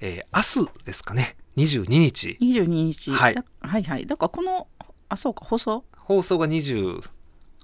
[0.00, 2.38] えー明日ですかね、22日。
[2.40, 4.66] 22日、はいだはいはいだからこの
[5.08, 5.84] あそうか放送？
[5.96, 7.00] 放送が20、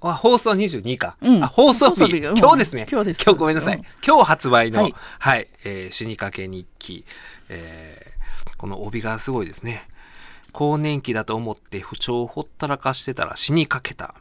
[0.01, 1.17] あ、放送は22か。
[1.21, 2.87] うんあ、放送日、放送日うん今日ですね。
[2.89, 3.75] 今日です今日ごめんなさい。
[3.75, 7.03] うん今日発売の、ははいい、えー死にかけ日記。
[7.49, 8.19] えー
[8.57, 9.87] この帯がすごいですね。
[10.51, 14.15] 更年期だと思って不調をほったらかしてたら死にかけた。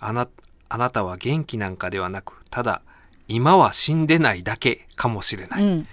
[0.00, 0.28] あな、
[0.68, 2.82] あなたは元気なんかではなく、ただ、
[3.28, 5.62] 今は死んでないだけかもしれない。
[5.62, 5.86] っうん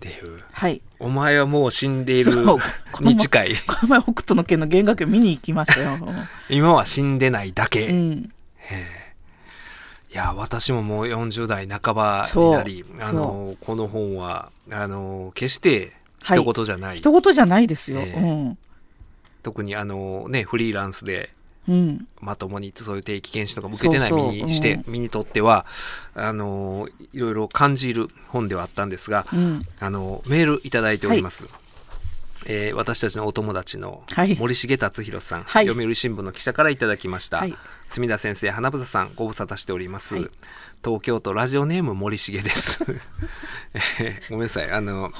[0.00, 0.40] ていう。
[0.50, 2.44] はいお前はもう死んでいる
[3.00, 3.56] に近い。
[3.66, 5.98] この前北斗の拳の弦楽器見に行きましたよ。
[6.50, 7.86] 今は死んでないだけ。
[7.88, 8.32] うん、
[10.12, 18.00] いや私ももう40代半ばになりあのこの本はあの決して一言じゃない、一言じゃないですよ。
[18.00, 18.56] ええ
[19.42, 21.30] 特にあのねフリーランスで
[22.20, 24.90] まともにそういう定期検診とかも受けてない身にしてう。
[24.90, 24.92] ん。
[24.92, 25.66] 身にとっては
[26.14, 31.44] あのいろいろ感じる本ではあったんですが、うん、あのメールいただいております。
[32.46, 34.34] えー私たちのお友達のはい。
[34.36, 35.66] 森重達弘さん、はい。
[35.66, 37.54] 読売新聞の記者からいただきました、はい。
[37.86, 40.30] 墨田先生花房さんご無沙汰しております、はい。
[40.82, 42.82] 東京都ラジオネーム森重です、
[44.00, 44.70] えーごめんなさい。
[44.70, 45.12] あの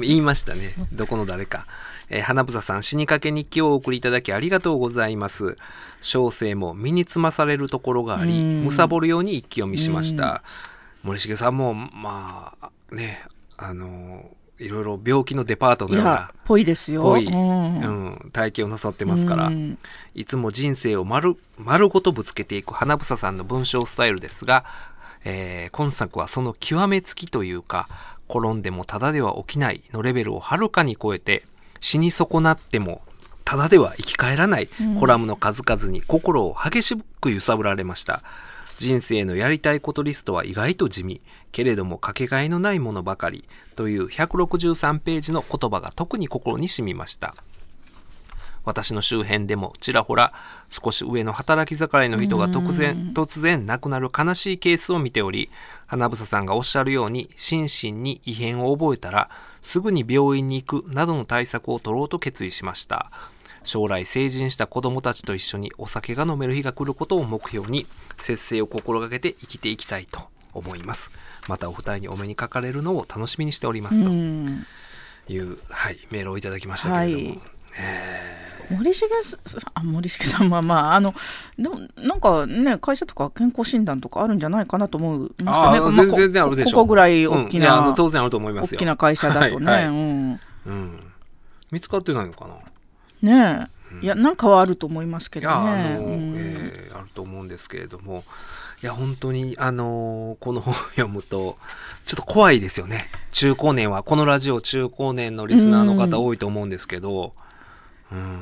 [0.00, 0.72] 言いましたね。
[0.92, 1.66] どこの誰か、
[2.12, 5.56] えー花房さん死にかけ日記をお送りいただきありがとうございます。
[6.00, 8.68] 小生も身につまされるところがありうん。
[8.68, 10.42] 貪るように一気読みしました。
[11.02, 13.24] 森重さんもまあね
[13.56, 17.02] あのいろいろ病気のデパートいのようなや、ぽいですよ。
[17.02, 17.80] ぽい、うん。
[17.80, 19.78] うん、体験をなさってますから、うん。
[20.14, 24.64] いつも人生を丸丸ごとぶつけていく花房さんの文章スタイルですが、
[25.24, 27.88] えー今作はその極めつきというか
[28.28, 31.44] 転んでもただでは起きないのレベルをはるかに超えて
[31.82, 33.02] 死に損なっても
[33.44, 38.22] ただでは生き返らないうんコラムの数々に心を激しく揺さぶられました。
[38.78, 41.20] 人生のやりたいことリストは意外と地味、
[41.52, 43.44] けれどもかけがえのないものばかり
[43.76, 47.34] という163ページの言葉が特に心に染みました。
[48.64, 50.32] 私の周辺でもちらほら
[50.68, 55.50] 少し上の働き盛りの人が突然突然亡くなる悲しいケースを見ており
[55.86, 59.28] 花房さんがおっしゃるように心身に異変を覚えたら
[59.62, 63.10] すぐに病院に行くなどの対策を取ろうと決意しました。
[63.64, 70.20] 将来成人した子供たちと一緒にお酒が飲める日が来ることを目標に節制を心がけて生きていきたいと
[70.52, 71.12] 思います。
[71.46, 74.10] またお二人にお目にかかれるのを楽しみにしておりますと。
[74.10, 74.66] うん。
[75.28, 81.14] いう、はい、メールをいただきましたけれども、はい森重さん あ森重さんはまああの
[81.58, 86.72] でもなんかね会社とか健康診断とかあるんじゃないかなと思うああま全然全然あるでしょう。
[86.72, 87.94] こここぐらい大きうん。
[87.94, 88.78] 当然あると思いま大すよ。
[88.78, 89.86] きな会社だとね、はいはい。
[89.88, 90.40] うん。
[90.66, 91.00] うん、
[91.70, 92.46] 見つかってないのか
[93.22, 93.30] な？
[93.60, 93.68] ね
[94.02, 95.54] え、いやなんかはあると思いますけどね。
[95.54, 96.34] あの、うん。
[96.36, 98.24] えーあると思うんですけれども。
[98.82, 101.56] いや本当にあのーこの本を 読むと
[102.04, 103.10] ちょっと怖いですよね。
[103.30, 107.30] 中高年はこのラジオ中高年のリスナーの方多いと思うんですけど、うん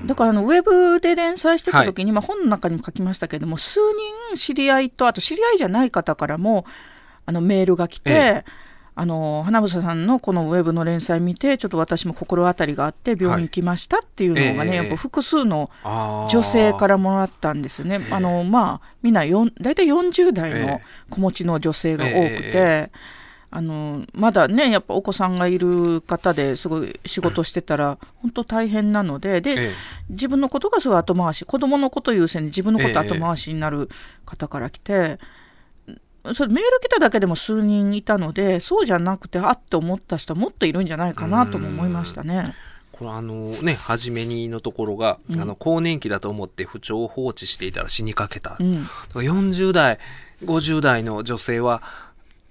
[0.05, 3.81] だからあのウェブで連載してた時に、まあ、本の中にも書きましたけども数
[4.31, 6.65] 人知り合いとあと知り合いじゃない方からも
[7.27, 8.45] あのメールが来て、え
[9.01, 14.77] あの花房さんのこのウェブの連載見てちょっと私も心当たりがあって病院行きましたっていうのがね、ええ。
[14.77, 15.71] やっぱ複数の
[16.31, 18.07] 女性からもらったんですよね。
[18.11, 20.83] あのまあみんな大体40代のええ。
[21.09, 22.91] 子持ちの女性が多くて、え
[23.53, 29.73] あのまだねやっぱお子さんがいる方ですごい仕事してたら本当大変なのでで、ええ。
[30.09, 33.89] 自分のことがすごい後回し子供のこと優先で自分のこと後回しになる
[34.25, 35.19] 方から来て、
[36.35, 42.55] それメール来ただけでも数人いたのでそうじゃなくてあって思った人はもっといるんじゃないかなとも思いましたね。
[42.93, 45.41] これあのね初めにのところが、うん。
[45.41, 48.87] あの更年期だと思って不調を放置していたら死にかけた、うん。
[49.15, 49.99] 40代
[50.45, 51.83] 50代の女性は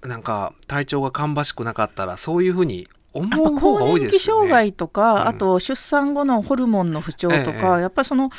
[0.02, 4.40] なんか体調が芳しくなかったらそういうふうに思う方が更年期多いですよね。
[4.40, 5.28] 障害とか、うん。
[5.28, 8.30] あと出産後のホルモンの不調とえか、えやっぱりその、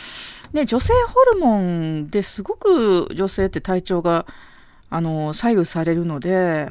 [0.54, 4.26] ね、女性ホルモンですごく女性って体調が
[4.90, 6.70] あの左右されるので、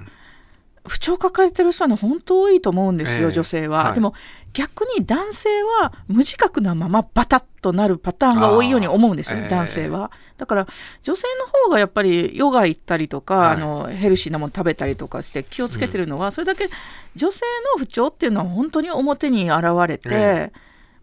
[0.86, 3.34] 不調抱えてる人はね本当多いと思うんですよ、ええ。
[3.34, 3.94] 女性は、はい。
[3.94, 4.14] でも
[4.52, 5.48] 逆に男性
[5.80, 10.10] は無自覚なままバタッとなるパターンが多いように思うんですよね、男性は。
[10.38, 10.66] だから
[11.02, 13.56] 女性の方がやっぱりヨガ行ったりとか、はい。
[13.56, 16.68] あのヘルシーなもの食べたりとかして気をつけてるのは、それだけ
[17.14, 17.42] 女性
[17.74, 20.52] の不調っていうのは本当に表に現れて、え。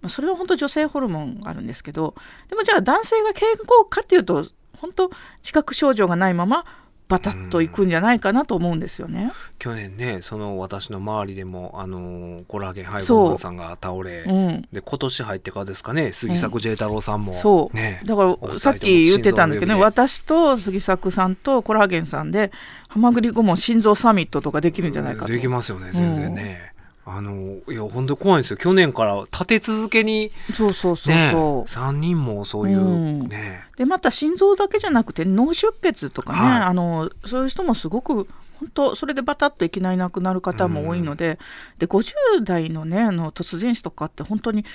[0.01, 2.13] まあそれは本当女性ホルモンがあるんですけど
[2.49, 4.45] でもじゃあ男性が健康かっていうと
[4.79, 5.09] 本当
[5.41, 6.65] 自覚症状がないまま
[7.07, 9.31] バタッといくんじゃないかなと思うんですよね。
[9.59, 14.31] 去年ねその私の周りでもあのコラーゲンハイボーマンさんが倒れ、う。
[14.31, 14.61] ん。
[14.73, 18.01] で今年入ってからですかね杉作 J 太郎さんも、そう、ね。
[18.05, 22.51] だからさっき言ってたんだけどね私と杉作さんとコラーゲンさんで
[22.89, 25.31] ハマグリ顧問心臓サミットとかできるんじゃないかと。
[25.31, 26.73] できますよね全然ね、
[27.09, 28.57] あのいや本当怖いんですよ。
[28.57, 33.23] 去年から立て続けにそうそうそうねそう、3人もそういう、うん。
[33.29, 33.63] ね。
[33.77, 36.61] でまた心臓だけじゃなくて脳出血とかね、はい。
[36.63, 38.27] あのそういう人もすごく
[38.59, 41.39] 本当それでバタッといきなり亡くなる方も多いので,、
[41.77, 44.65] で50代のねあの突然死とかって本当に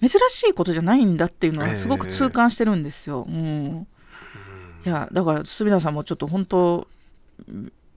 [0.00, 3.26] 珍しいことじゃないんだっていうのはすごく痛感してるんですよ。
[3.28, 3.88] うん。
[4.86, 6.86] いやだから隅田さんもちょっと本当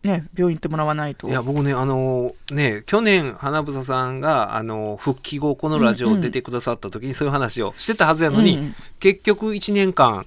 [0.03, 1.27] ね病院行ってもらわないと。
[1.27, 10.25] いや僕ねあのね去年花房さんがあの復帰後このラジオ出てくださった時にそういう話をしてたはずやのに、うん結局1年間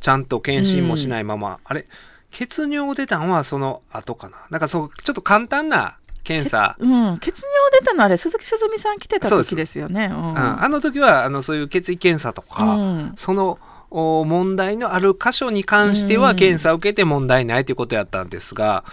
[0.00, 1.86] ちゃんと検診もしないまま、あれ
[2.30, 4.36] 血尿出たんはその後かな。
[4.50, 6.76] なんかそうちょっと簡単な検査。
[6.78, 7.46] うん、血尿
[7.80, 10.10] 出たのあれ鈴木すずみさん来てた時ですよね。
[10.12, 10.30] うん。
[10.30, 10.36] うん。
[10.36, 13.12] あの時はあのそういう血液検査とか、うん。
[13.16, 13.58] そのお
[13.90, 16.36] 問題のある箇所に関してはうん。
[16.36, 18.84] 検査を受けて問題ないということやったんですが、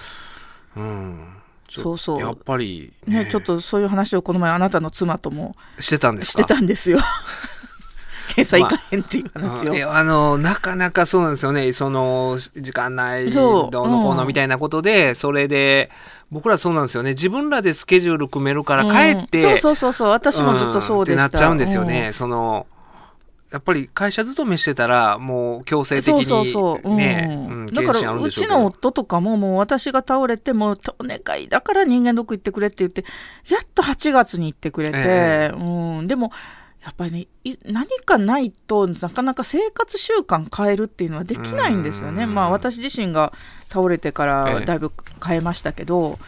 [0.75, 1.35] うん、
[1.69, 2.19] そうそう。
[2.19, 6.99] やっぱりね、ちょっとそういう話をこの前あなたの妻ともしてたんですしてかたんですよ。
[8.35, 9.73] 検査行かへんっていう話を。
[9.75, 11.71] いやあのなかなかそうなんですよね。
[11.73, 15.91] その時間ないどうのこううんのみたいなことで、それで
[16.31, 17.11] 僕らそうなんですよね。
[17.11, 20.09] 自分らでスケジュール組めるから帰って、うんそうそうそうそう。
[20.09, 21.27] 私もずっとそうでした、ん。
[21.27, 22.65] ってなっちゃうんですよね、その
[23.51, 26.97] やっぱり会社勤めしてたらもう強制的にそうそうそう、うん。
[26.97, 33.05] ね、うんだからうちの夫とかももう私が倒れてもうお願いだから人間ドック行ってくれって言って
[33.47, 36.31] やっと8月に行ってくれて、えうん、でも
[36.83, 42.25] やっぱりねい何かないとなかなか生活習慣変えるっていうのはできないんですよね。
[42.25, 42.35] うん。
[42.35, 43.33] まあ私自身が
[43.69, 44.65] 倒れてからええ。
[44.65, 44.91] だいぶ
[45.25, 46.19] 変えましたけど、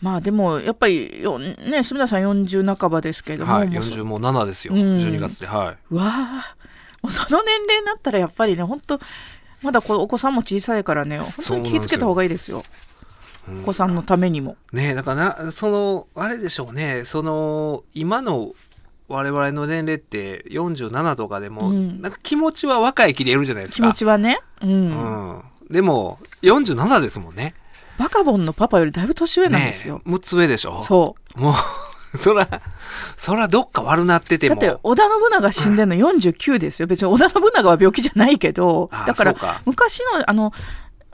[0.00, 4.80] まあでもやっぱりよね住田さん40半ばですけれども、はいもうそ40も7ですよ、うん。
[4.98, 6.56] 12月ではうわあ
[7.02, 9.00] もうその年齢になったらやっぱりね本当
[9.62, 12.58] まだこお子さんも小さいからね本当に気をつけた方がいいですよ。
[12.58, 12.60] い、
[13.50, 14.56] うんお子さんのためにも。
[14.72, 17.04] ねだからなそのあれでしょうね。
[17.04, 18.52] その今の
[19.08, 22.02] 我々の年齢って47とかでも、うん。
[22.02, 24.70] なんか気持ちは若い気でいるじゃないです気か持ちはね、うん。
[24.70, 27.54] うん、でも47ですもんね
[27.98, 29.96] バカボンのパパよりだいぶ年上なんですよ。
[30.06, 30.80] ね6つ上でしょ？
[30.80, 31.40] そう。
[31.40, 31.54] もう
[32.18, 32.48] そら
[33.16, 34.56] そらどっか悪なってても。
[34.56, 36.86] だって織田信長死んでるの49ですよ。
[36.86, 39.34] 別に織田信長は病気じゃないけどあだから
[39.66, 40.52] 昔のあの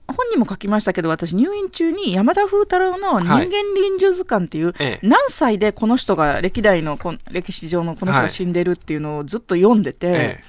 [0.06, 5.06] 本にも書きましたけど私入院中に山田風太郎の「人間臨終図鑑」っていう、ええ。
[5.06, 6.98] 何歳でこの人が歴代の
[7.30, 10.44] 歴史上のこの人が死んでるっていうのをずっと読んでて、え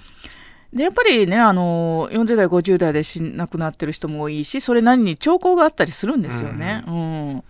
[0.76, 6.84] でやっぱりねあの40代50代で死亡くなってる人も多いしそれなりに兆候があったりするんですよね。
[6.88, 7.44] うん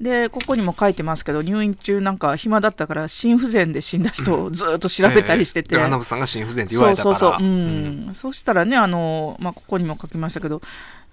[0.00, 7.16] でここにも書いてますけど入院中なんか暇だったから心不全で死んだ人をずっと調べたりしてて、さんが心不全って言われたから。
[7.16, 8.10] そうそうそう、ううん。
[8.10, 10.60] んそうしたらねあの、まあ、ここにも書きましたけど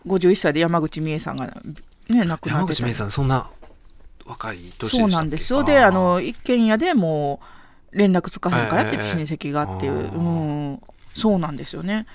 [0.08, 1.46] 51歳で山口美恵さんが、
[2.08, 3.48] ね、亡くなってた山口芽衣さんそんな
[4.26, 5.64] 若い年そうなんですよ。
[5.64, 7.42] であの一軒家でも
[7.94, 9.04] う連絡つかへんからってええ。
[9.04, 10.16] 親戚がっていう、あー。
[10.16, 10.22] う
[10.74, 10.82] ん、
[11.20, 12.08] そうなんですよね。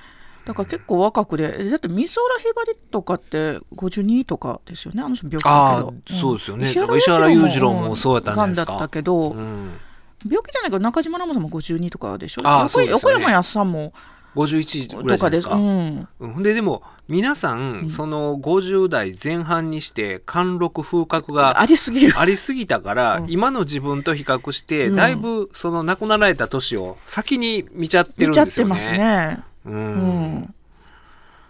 [0.44, 5.02] だから結構若くでだって美空ひばりとかって52とかですよね？
[5.02, 5.94] あの人病気だあけど。
[6.16, 6.64] あ、そうですよね。
[6.66, 8.72] 石だから石原裕次郎もそうやったんですか？
[8.72, 9.72] だったけど、うん、
[10.24, 12.42] 病気じゃないけど中島奈緒さんも52とかでしょ？
[12.42, 13.94] 横あ横山やすさんも
[14.35, 15.49] 51ぐらいじゃとかですないです。
[15.49, 15.55] か。
[15.57, 16.09] うん。
[16.20, 16.42] うん。
[16.42, 17.90] ででも皆さん、ん。
[17.90, 22.18] その50代前半にして貫禄風格がありすぎる。
[22.18, 23.31] ありすぎたから、うん。
[23.31, 24.97] 今の自分と比較して、うん。
[24.97, 28.75] だいぶその亡くなられた年を先に見ちゃってる見ちゃっんですよね。
[28.75, 29.42] てますね。
[29.66, 30.35] ううん。
[30.38, 30.55] ん、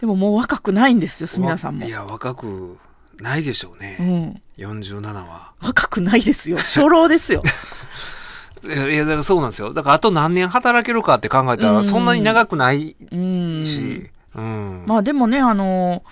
[0.01, 1.87] でももう若くないんですよ隅田さんも。
[1.87, 2.79] い、や若く
[3.21, 3.97] ないでしょううね、
[4.59, 5.53] ん、47は。
[5.61, 6.59] 若くないですよ。
[6.59, 7.43] 初老ですよ
[8.67, 9.73] いやだからそうなんですよ。
[9.73, 11.85] だからあと何年働けるかって考えたら、うん。
[11.85, 13.67] そんなに長くないうん。
[13.67, 14.85] し、うん。
[14.87, 16.03] まあでもねあの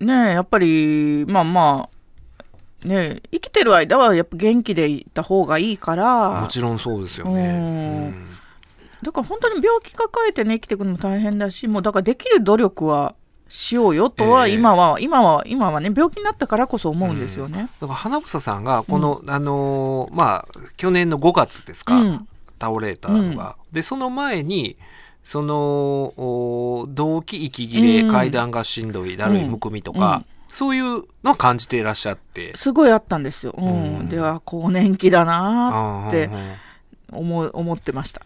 [0.00, 1.88] ねやっぱりまあま
[2.84, 6.40] あね生きてる間はやっぱ元気でいた方がいいから。
[6.40, 8.12] もちろんそうですよね。
[9.02, 13.14] だから本当に病気抱えてね生きていくのも大変だしもうだからできる努力は
[13.54, 14.54] しようよとはええ。
[14.54, 17.68] 今は、今は今はね病気になったからこそ思うんですよね。
[17.80, 22.28] だから花房さんがこの、あのーまあ去年の5月ですか、うん。
[22.60, 24.76] 倒れたのが、でその前に
[25.22, 25.56] その
[26.16, 28.10] お動悸息切れ、うん。
[28.10, 30.24] 階段がしんどいだるいむくみとか、うん。
[30.48, 32.56] そういうのを感じていらっしゃって。
[32.56, 33.54] すごいあったんですよ。
[33.56, 33.66] うん。
[33.66, 34.08] うん。
[34.08, 36.28] では更年期だなって
[37.12, 38.22] 思う思ってました。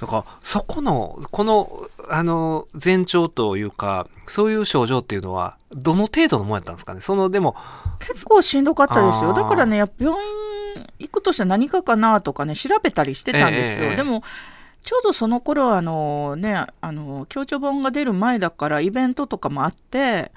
[0.00, 1.70] だからそこのこの
[2.10, 7.00] あの前兆というかそういう症状っていうのはどの程度のものやったんですかね？
[7.00, 7.56] そのでも
[8.00, 9.32] 結構しんどかったですよ。
[9.32, 14.22] だからねやっぱ病院行くとして何かかなとかね調べたりしてたんですよ、ええでも
[14.82, 20.30] ちょうどその頃はあのねあの強調本が出る前だからイベントとかもあって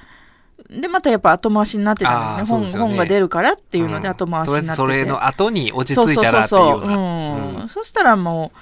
[0.69, 2.61] でまたやっぱ後回しになってたんですね。
[2.61, 2.71] ね。
[2.71, 4.11] 本が出るからっていうのでん。
[4.11, 7.01] 後回しになってて、とりあえずそれの後に落ちそうそう着いたらそうそうっていうよう。
[7.01, 7.55] なうん。
[7.61, 7.69] うん。
[7.69, 8.59] そしたらもう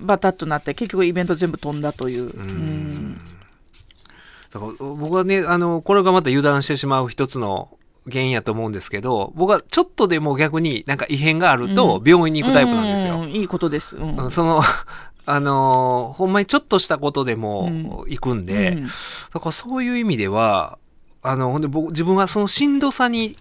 [0.00, 2.32] バタッとなって結局イベント全部飛んだという、う
[4.52, 7.76] だから僕はねあのこれがまた油断してしまう一つの
[8.10, 12.08] 原因やと思うんですけど僕はちょっとでも逆になんか異変があるとうん。
[12.08, 13.20] 病院に行くタイプなんですよ。
[13.20, 14.16] うんいいことです、うん。
[14.16, 14.62] うんその
[15.28, 17.84] あのほんまにちょっとしたことでもうん。
[18.06, 18.84] 行くんで、うん。
[18.84, 18.90] だ
[19.40, 20.78] からそういう意味では
[21.22, 23.36] あのほんで僕自分はそのしんどさに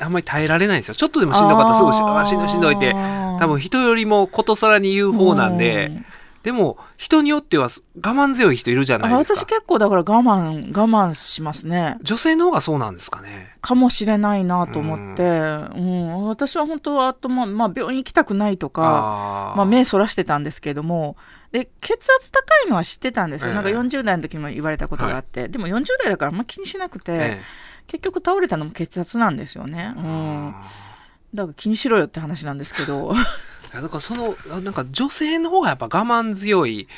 [0.00, 0.94] あんまり耐えられないんですよ。
[0.94, 2.94] ちょっとでもしんどかったらすぐしんどいしんどいって
[3.38, 6.06] 多分人よりもことさらに言う方なんで、うん。
[6.42, 7.70] でも人によっては我
[8.00, 9.40] 慢強い人いるじゃないあですか。
[9.40, 11.96] 私結構だから我慢我慢しますね。
[12.02, 13.56] 女性の方がそうなんですかね。
[13.60, 16.28] かもしれないなと思って、うん。
[16.28, 19.56] 私は本当はあと、まあまあ、病院行きたくないとかあー。
[19.56, 21.16] まあ、目そらしてたんですけども。
[21.52, 23.54] で血圧高いのは知ってたんですよ、ええ。
[23.54, 27.42] なんか40代の時も言われたことがあって、でも40代だからあんま気にしなくて、え
[27.86, 30.68] 結局倒れたのも血圧なんですよね、うえん、あ
[31.36, 33.10] だから気にしろよって話なんですけど。
[33.10, 33.14] ー
[33.72, 36.88] いやだからそのあなんか女性の方がやっぱ我慢強い。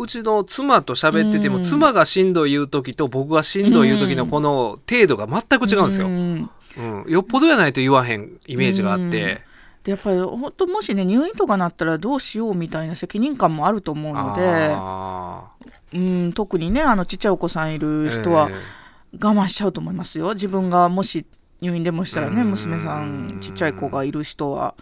[0.00, 1.64] うちの妻と喋ってても、うん。
[1.64, 6.50] 妻がしんどい言う時と僕がしんどい言う時のこの程度が全く違うんですよ、ん。
[6.76, 9.42] うん、よっぽどやないと言わへんイメージがあって、
[9.82, 15.48] でやっぱり本当もしね入院とかなったらどうしようみたいな責任感もあると思うので、あ
[15.92, 18.78] うん、特にねあのちっちゃいお子さんいるー人はえ。
[19.14, 20.34] 我慢しちゃうと思いますよ。
[20.34, 21.24] 自分がもし
[21.60, 22.50] 入院でもしたらねうん。
[22.50, 24.74] 娘さんちっちゃい子がいる人は。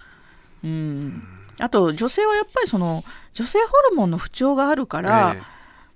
[0.65, 1.23] うん、
[1.59, 5.43] あと女性はやっぱりその女性ホルモンの不調があるかえら、え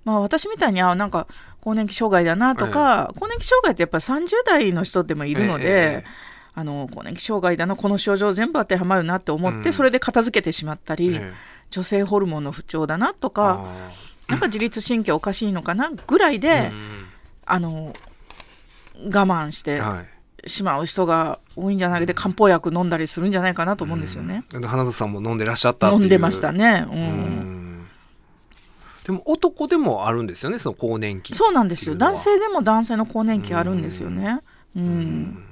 [0.05, 1.27] まあ、私みたいにあなんか
[1.59, 9.73] 更年期障害だなとか、更年期障害ってやっぱり30代の人でもいるので、ええあの更年期障害だなこの症状全部当てはまるなって思って、うん。
[9.73, 11.33] それで片付けてしまったり、ええ。
[11.69, 13.65] 女性ホルモンの不調だなとあか
[14.27, 17.05] なんか自律神経おかしいのかなぐらいーで、うん。
[17.45, 17.95] あの
[19.05, 24.43] 我慢してはいしまう人が多いんじゃないで漢方薬飲んだりするんじゃないかなと思うんですよね。
[24.53, 24.61] うん。
[24.63, 26.85] 花房さんも飲んでらっしゃった飲んでましたね。
[26.87, 26.99] ううん。
[26.99, 27.87] ん
[29.05, 31.95] でも男でもあるんですよねその更年期そうなんですよ。
[31.95, 34.41] 男性でも男性の更年期あるんですよね。
[34.75, 34.83] うん。
[34.83, 35.43] うん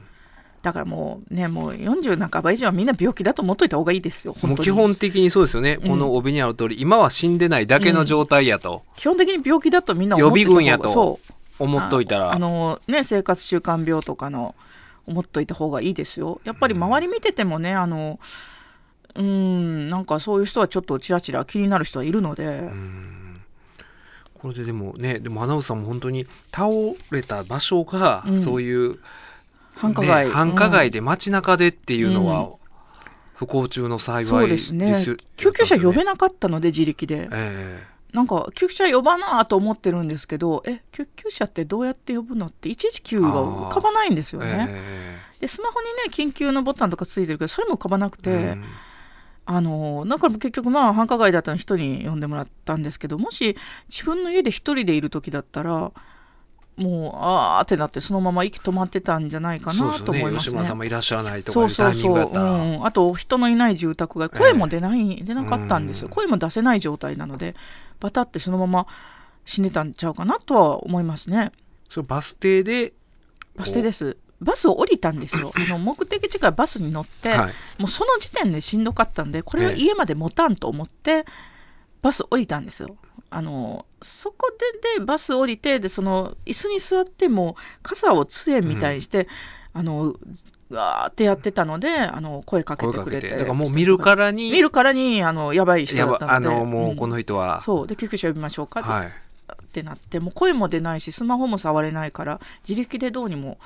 [0.61, 4.69] だからもうねもう40半ば以上はみんな病気だと思っといた方がいいですよも本当に。
[4.69, 5.89] う基本的にそうですよね、うん。
[5.89, 11.19] この帯にある通り今は死んでないだけの状態やと基本的に病気だとみんな思ってた方が予備軍やと
[11.59, 12.31] 思っといたら。
[12.31, 14.53] ああのね生活習慣病とかの
[15.09, 16.39] 思っといた方がいいですよ。
[16.43, 18.19] やっぱり周り見ててもねあの
[19.15, 23.41] うんなんかそういう人はちょっとちらちら気になる人はいるので、うん。
[24.35, 26.67] これででもねでも花房さんも本当に倒
[27.11, 28.37] れた場所が、うん。
[28.37, 28.99] そういう、
[29.73, 32.49] 繁華街、ね繁華街うんで街中でっていうのは、うん。
[33.33, 35.11] 不幸中の幸そういですですね。
[35.13, 37.27] よ救急車呼べななかったので自力で。
[37.31, 44.67] えなんか救急車呼ばなと思ってるんですけどえ救急車ってどうやって呼ぶのって119が浮かばないんですえよね。
[44.69, 48.65] えでスマホにね緊急のボタンとかついてるけどそれも浮かばなくて、えうん。
[49.45, 53.57] あのだから結局まあ繁華街だったら人に呼んでもらったんですけどもし
[53.89, 55.91] 自分の家で一人でいる時だったら
[56.79, 60.37] もうあーってなってそのまま息止まってたんじゃないかなと思いますね。
[60.39, 60.77] 吉村さん。
[60.77, 61.75] もいらっしゃらないとかそいうう。
[61.75, 62.51] タイミンそうそう、グだったら。
[62.51, 66.07] うん、あと人のいない住宅街声も出ない、出なかったんですよ。
[66.07, 66.13] うん。
[66.13, 67.55] 声も出せない状態なので
[67.99, 68.87] バタってそのまま
[69.45, 71.51] 死んでたんちゃうかなとは思いますね。
[71.89, 72.93] それバス停で
[73.55, 74.17] バス停です。
[74.41, 75.51] バスを降りたんですよ。
[75.55, 77.53] あの目的地からバスに乗って、はい。
[77.77, 81.25] もうその時点でしんどかったんでこれは家まで持たんと思って
[82.01, 82.95] バス降りたんですよ。
[83.31, 89.27] あのそこででバス降りてでその椅子に座っても傘を杖みたいにして、
[89.73, 90.15] あの
[90.71, 93.29] ガーってやってたのであの声かけてくれて。
[93.29, 96.33] だからもう見るからに見るからにあのやばい人だったので。
[96.35, 97.87] あのもうこの人は、そう。
[97.87, 99.07] で救急車呼びましょうかって,、はい。
[99.07, 99.11] っ
[99.71, 100.19] てなって。
[100.19, 103.57] もう声も出ないしスマホも触れないから自力でどうにも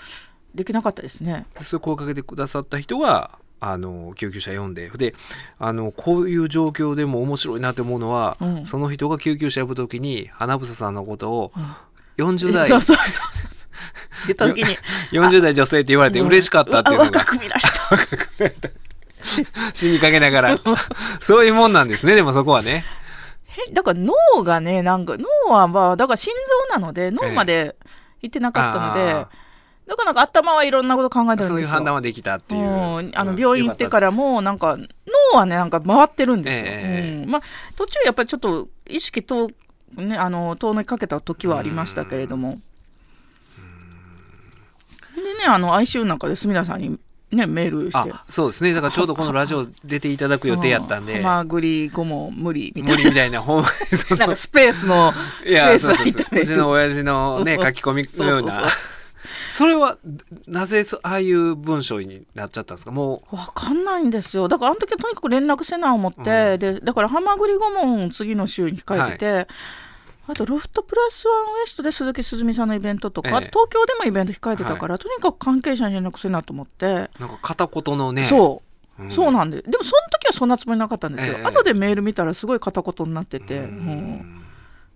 [0.56, 1.46] できなかったですね。
[1.62, 4.90] それ声かけてくださった人があの救急車呼んで。
[4.90, 5.14] で
[5.60, 8.66] あのこういう状況でも面白いなって思うのは、うん。
[8.66, 11.52] その人が救急車呼ぶ時に花房さんのことを
[12.18, 13.50] 40代そうそうそうそう。
[13.50, 13.63] 言
[14.32, 14.78] っ た時に
[15.12, 17.20] 40代女性って言われて嬉しかったっていうあのが。
[17.20, 17.56] 若く見ら
[18.40, 18.70] れた。
[19.74, 20.58] 死にかけながら。
[21.22, 22.16] そういうもんなんですね。
[22.16, 22.86] でもそこはね。
[23.46, 25.16] へだから脳がねなんか
[25.48, 26.34] 脳はまあだから心
[26.72, 27.76] 臓なので脳まで
[28.22, 29.30] 行ってなかったので、あ
[29.86, 31.50] だからなんか頭はいろんなこと考えてるんですよ。
[31.50, 32.62] そういう判断はできたっていう。
[32.62, 32.66] う
[33.04, 33.12] ん。
[33.14, 33.40] あのうん。
[33.40, 34.78] 病院行ってからもなんか
[35.32, 37.30] 脳はねなんか回ってるんですよ、ええうん。
[37.30, 37.42] まあ、
[37.76, 39.52] 途中やっぱりちょっと意識遠,、
[39.98, 42.60] ね、あの遠のきかけた時はありましたけれども
[45.24, 47.00] でねあの ICU なんかで隅田さんに、
[47.32, 48.12] ね、メールして。
[48.12, 48.74] あそうですね。
[48.74, 51.22] だからちょうどこのラジオ出ていただく予定やったんで。
[51.22, 53.42] ハマグリ後も無理みたい無理みたいな。
[53.42, 58.68] ほんまに かスペースのスペースそうちの親父のねうん 書き込みのような。
[59.50, 59.98] それは
[60.48, 62.92] なぜそああいう文章になっちゃったんですか？
[62.92, 64.48] もわかんないんですよ。
[64.48, 69.48] だからあの時はとにかく連絡せな思って、でだからハマグリ顧問次の週に控えてて、
[70.28, 73.36] あとロフトプラスワンウエストで鈴木すずみさんのイベントとか、ええ。
[73.50, 78.24] 東京でもイベント控えてたから、とにかく関係者に連絡せなと思って、うなんか片言のね。
[78.24, 78.62] そ
[79.00, 79.12] う、ん。
[79.12, 81.44] そうなんででもその時はそんなつもりなかったんですよ、ええ。
[81.44, 83.70] 後でメール見たらすごい片言になってて、う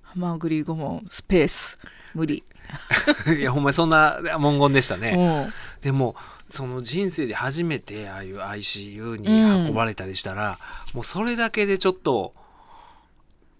[0.03, 1.77] ハマグリ顧問スペース。
[2.13, 2.43] 無理、
[3.37, 5.53] いやほんまにそんな文言でしたね、うん。
[5.81, 6.15] でも
[6.49, 10.57] その人生で初めてああいう ICU に運ばれたりしたら、
[10.93, 12.33] もうそれだけでちょっと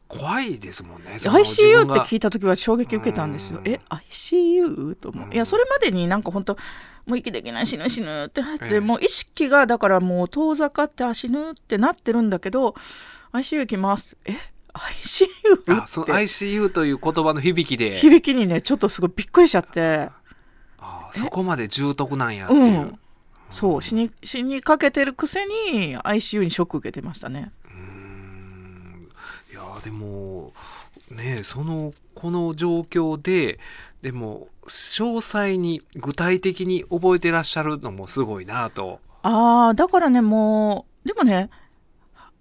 [0.08, 1.18] 怖いですもんね。
[1.20, 3.60] ICU って聞いた時は衝撃受けたんですよ。
[3.60, 4.96] うんえ ICU?
[4.96, 5.28] と思う。
[5.28, 6.58] うんいやそれまでになんか本当
[7.06, 12.76] もう息できない死ぬ死ぬって入って、ええもう意識がだからもう遠ざかってあ死ぬってなってるんだけど
[13.34, 14.18] ICU 行きます。
[14.26, 14.34] え
[14.74, 15.82] ICU?
[15.82, 20.10] あその ICU という言葉の響きで響きにねちょっとすごいびっくりしちゃって。
[20.80, 23.00] あそこまで重篤なんやっていうう、ん。
[23.50, 27.52] そう死に死にかけてるくせに ICU にショック受けてましたね。
[29.82, 30.54] でも
[31.12, 33.60] ねそのこの状況で
[34.02, 39.00] でも詳細に具体的に覚えてらっしゃるのもすごいなと。
[39.24, 41.50] ああだからねもうでもね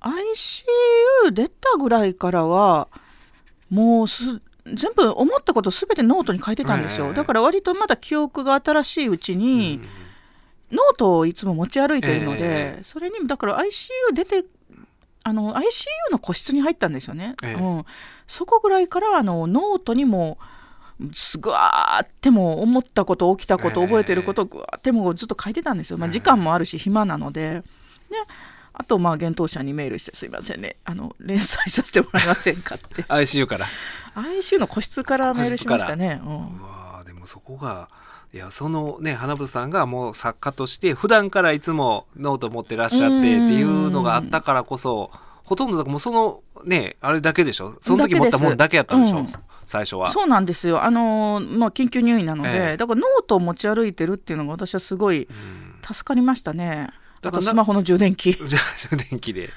[0.01, 2.89] ICU 出たぐらいからは
[3.71, 4.41] もうす
[4.75, 7.15] 全部思ったことすべてノートに書いてたんですよ、ええ。
[7.15, 9.81] だから割とまだ記憶が新しいうちに、
[10.73, 12.83] ノートをいつも持ち歩いてるので、ええ。
[12.83, 14.45] それにだから ICU 出て
[15.27, 17.85] あの ICU の個室に入ったんですよね、ええうん、
[18.29, 20.39] そこぐらいからあのノートにも
[21.13, 27.65] すぐわーっても思ったこと起きたことええ覚えてることぐわーってもずっと書いてたんですよ、まあ、ええ時間もあるし暇なので。
[28.09, 28.17] で
[28.79, 33.67] あとまあ幻冬舎にメールして「すいませんねあの連載させてもらえませんか?」って ICU から。
[34.15, 36.21] ICU の個室からメールしましたね。
[36.23, 37.89] うんうわーでもそこが
[38.37, 45.11] いやそのね花房さんがもう作家として普段からいつもノート持ってらっしゃってっていうのがあったからこそ
[45.43, 47.79] ほとんどだからもうそのねあれだけでしょ？
[47.81, 50.11] その時持ったもんだけやったんでしょ、だけです最初は。
[50.11, 50.85] そうなんですよ。
[50.85, 56.89] あのーまあ緊急入院なので、ええだからノートを持ち歩いてるっていうのが私はすごいうん助かりましたね。
[57.23, 58.35] だからなあとスマホの充電器。
[58.35, 58.59] じゃ
[58.93, 59.49] あ電気で。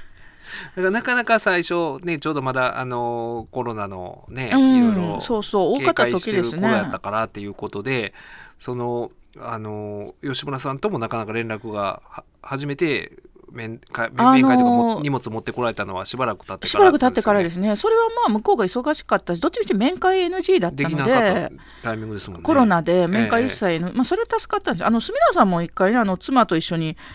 [0.75, 4.75] だからなかなか最初ねちょうどまだあのコロナのね、うん。
[4.75, 5.73] いろいろそうそう。
[5.73, 8.13] 多か警った時ですね頃やったからっていうことで
[8.57, 13.11] そのあの吉村さんともなかなか連絡がは初めて
[13.51, 17.69] 面会面会とかも荷物持ってこられたのはしばらく経ってからしばらく経ってからですね。
[17.69, 17.75] ね。
[17.75, 21.51] それはまあ向こうが忙しかったし、どっちみち面会 NG だったので。
[21.83, 22.43] タイミングですもんね。
[22.43, 24.85] コロナで面会一切、まあ、それは助かったんです。
[24.85, 26.97] あの隅田さんも一回ねあの妻と一緒に「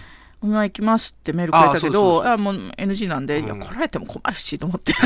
[0.44, 3.44] お見舞い行きます」ってメールくれたけどあもう NG なんで、うん。
[3.46, 4.92] いや来られても困るしと思って。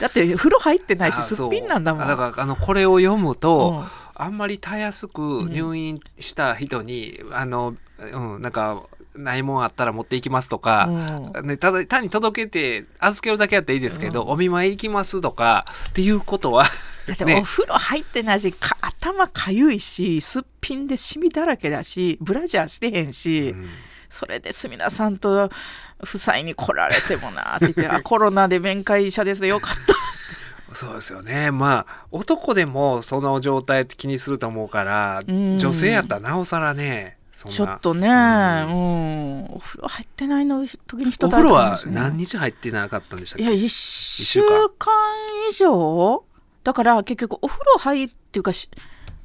[0.00, 2.08] だって風呂入ってないしあすっぴんなんだもん。
[2.08, 4.06] だからあのこれを読むと、うん。
[4.18, 8.82] あんまりたやすく入院した人に、あの、うん、なんか、
[9.14, 10.88] ないもんあったら持っていきますとか、
[11.36, 11.46] うん。
[11.46, 16.64] ね、ただ単に届けて預けるだけやったらいいですけど、お見舞い行きますとかっていうことは
[17.06, 17.36] だってね。
[17.36, 23.68] お風呂入ってないしか頭かゆいしすっぴんでシミだらけだしブラジャーしてへんし、うん
[24.16, 25.50] それで隅田さんと
[26.02, 29.74] 夫妻に来られてもなって言って あコロナで面会者ですよかっ
[30.68, 30.74] た。
[30.74, 31.50] そうですよね。
[31.52, 35.58] まあ男でもその状態って気にすると思うから、うん。
[35.58, 39.40] 女性やったらなおさらねちょっとね、ううん。
[39.42, 43.44] ん、お風呂入ってないの時に人お風呂は何日入ってなかったんでしたっけ？
[43.44, 44.56] いや1週間
[45.50, 46.24] 以上？
[46.64, 48.68] だから結局お風呂入っていうかし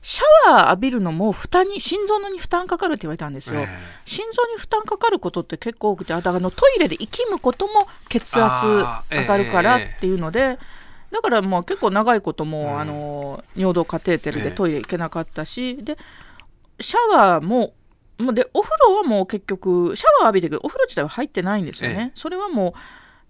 [0.02, 3.68] シャワー浴びるのも負担に心臓のに負担かかるって言われたんですよ、え
[4.06, 10.58] 心臓に負担かかることって結構多くてあだからトイレで息むことも血圧上がるからっええていうので、
[11.12, 14.44] だからもう結構長いことも、うんあの尿道カテーテルええ。
[14.46, 15.98] でトイレ行けなかったし、で
[16.80, 17.74] シャワーも
[18.18, 20.58] もうでお風呂はもう結局シャワー浴びてる。
[20.58, 22.20] けどお風呂自体は入ってないんですよね、え。
[22.20, 22.74] それはもう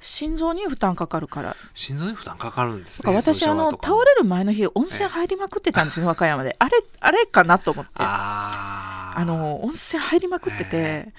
[0.02, 1.56] 心臓に負担かかるから。
[1.74, 6.56] 心臓に負担かかるんですね私あの倒れる前の日温泉入りまくってたんですよ、和歌山で。
[6.60, 7.91] あれあれかなと思って。
[7.95, 11.14] あの温泉入りまくってて、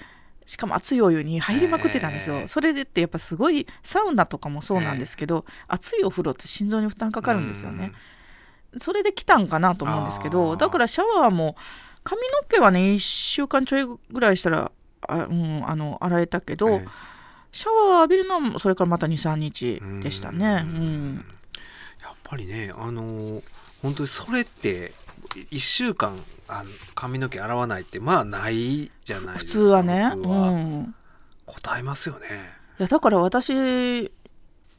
[0.45, 2.47] しかも熱いお湯に入りまくってたんですよ、ええ。
[2.47, 7.93] それでってやっぱすごいサウナとかもそうなんですけど、熱いお風呂って心臓に負担かかるんですよね、
[8.77, 11.55] それで来たんかなと思うんですけどだからシャワーも
[12.03, 14.71] 髪の毛はね1週間ちょいぐらいしたら
[15.07, 17.12] あ、うん、あの洗えたけど、ええ
[17.53, 20.65] シャワー浴びるのはそれからまた23日でしたね。
[20.65, 21.25] ううん。
[22.01, 23.43] やっぱりねあのー
[23.81, 24.93] 本当にそれって
[25.33, 30.37] 1週間あの髪の毛洗わないってまあないじゃないで普すか通はね、普通は。
[30.49, 30.95] うん、
[31.45, 32.27] 答えますよね。
[32.79, 33.53] いやだから私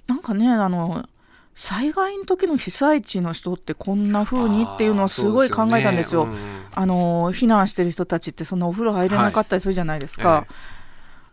[0.06, 1.06] なんかねあの
[1.54, 6.22] 災害の時の被災地の人ってこんな風にっていうのをすごい考えたんですよ。
[6.22, 6.38] あーそう
[6.76, 10.46] あの避難してる人たちってそんなお風呂入れなかったりするじゃないですか。
[10.48, 10.73] え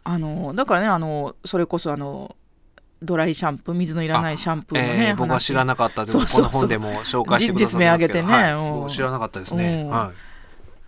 [0.04, 2.36] あのだからねあのそれこそあの
[3.02, 6.44] ドライシャンプー水のいらないシャンプーのね、ええ僕は知らなかったでもそうそうそう。
[6.46, 8.28] この本でも紹介してくださっ実名挙げてね。
[8.32, 8.92] はい。
[8.92, 9.90] 知らなかったですね、うん。
[9.90, 10.16] はい。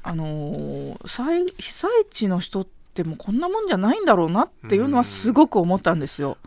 [0.04, 6.38] あの災被災地の人ってもうこんなもんじゃないんだろうなっていうのはすごく思ったんですよ。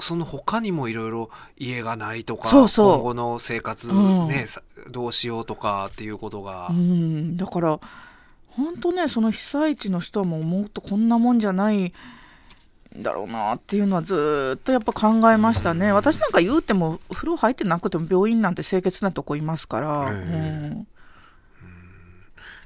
[0.00, 2.94] その他にもいろいろ家がないとかそうそう。
[2.94, 3.92] 今後の生活う
[4.26, 4.28] ん。
[4.28, 7.36] ね、さどうしようとかっていうことが、うん。
[7.36, 7.80] だから
[8.58, 11.92] 本当ねその被災地の人はもうもっとこんなもんじゃないん
[12.96, 15.92] だろうなっていうのはずーっとやっぱ考えましたね。
[15.92, 20.84] 私なんか言うても風呂入ってなくても病院なんて清潔なとこいますから、ええ。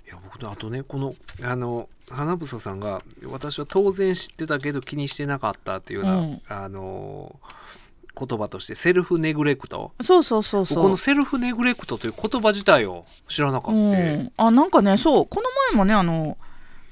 [0.07, 6.41] いや僕あとねこのあの花房さんが私は当然知ってたけど気にしてなかったっていうような、うん。
[6.49, 7.37] あの
[8.19, 9.93] 言葉としてセルフネグレクト。
[9.99, 10.83] うんそうそうそうそう。
[10.83, 15.27] このセルフネグレクトという言葉自体を知らなかった、うん、あなんかねそう。
[15.27, 16.37] この前もねあの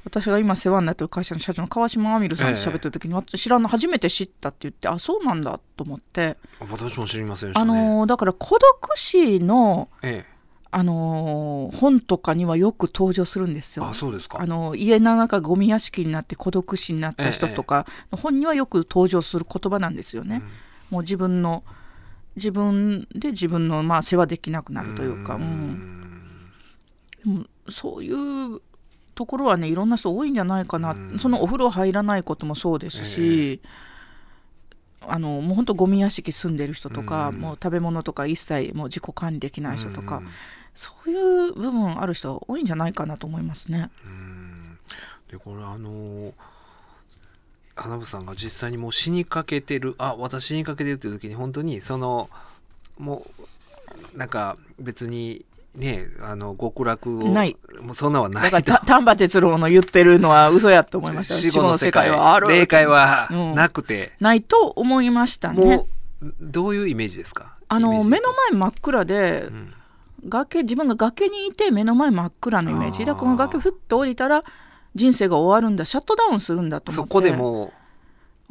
[0.04, 10.24] 私が今世話になってる会社の社長の川島亜美さんと喋ってる時に、私知らん初めて知ったって言ってあそうなんだと思って、私も知りませんでしたあね、のだから孤独死のえ
[10.70, 13.88] あのー本とかにはよく登場するんですえ、よ。
[13.88, 14.40] あそうですか。
[14.40, 20.42] あの家の中ゴミ屋敷になって孤独死になった人とかの本にはよく登場する言葉なんですよね。
[20.90, 21.62] もう自分の
[22.36, 26.56] 自分で自分のまあ世話できなくなるというか、うん。
[27.68, 28.60] そういう
[29.14, 31.18] ところはねいろんな人多いんじゃないかな、うん。
[31.18, 33.60] そのお風呂入らないこともそうですし、
[35.00, 37.40] あのもう本当ゴミ屋敷住んでる人とか、うん。
[37.40, 40.28] もう食べ物とか一切もう自己管理できない人とか、うん。
[40.74, 43.90] そういう部分ある人多いんじゃないかなと思いますね。
[44.04, 44.78] うん。
[45.30, 46.32] でこれあのー
[47.74, 49.94] 花房さんが実際にもう死にかけてる。
[49.98, 52.28] あ私死にかけてるっていう時に本当にその
[52.98, 53.24] も
[54.14, 55.44] うなんか別に
[55.76, 57.56] ねあの極楽をない。
[57.80, 58.62] もうそんなんはなだい。
[58.62, 61.34] とからた丹波哲郎の言ってるのは嘘やと思いました。
[61.40, 62.48] 死後の世界はある。
[62.48, 63.54] 霊界はうん。
[63.54, 65.76] なくて、ないと思いましたね。
[65.76, 65.86] も。
[66.22, 67.54] うどういうイメージですか？
[67.68, 69.72] あの目の前真っ暗で、うん。
[70.28, 73.06] 崖自分が崖にいて目の前真っ暗のイメージ。
[73.06, 74.44] だからこの崖ふっと降りたら
[74.94, 75.84] 人生が終わるんだ。
[75.84, 77.08] シャットダウンするんだと思って。
[77.08, 77.72] そこでも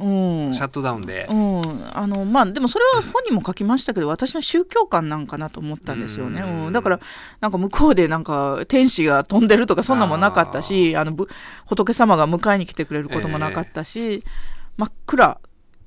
[0.00, 0.48] うん。
[0.48, 1.60] うシャットダウンで、うん、
[1.94, 6.66] あのまあでもそれは本にも書きましたけど私の宗教観なんかなと思ったんですよね、うん。
[6.66, 6.72] うん。
[6.72, 7.00] だから
[7.40, 11.28] なんか向こうでなんか天使が飛んでるとかそんなもなかったしあのぶ
[11.66, 14.24] 仏様が迎えに来てくれることもなかったし、
[14.76, 15.38] 真っ暗。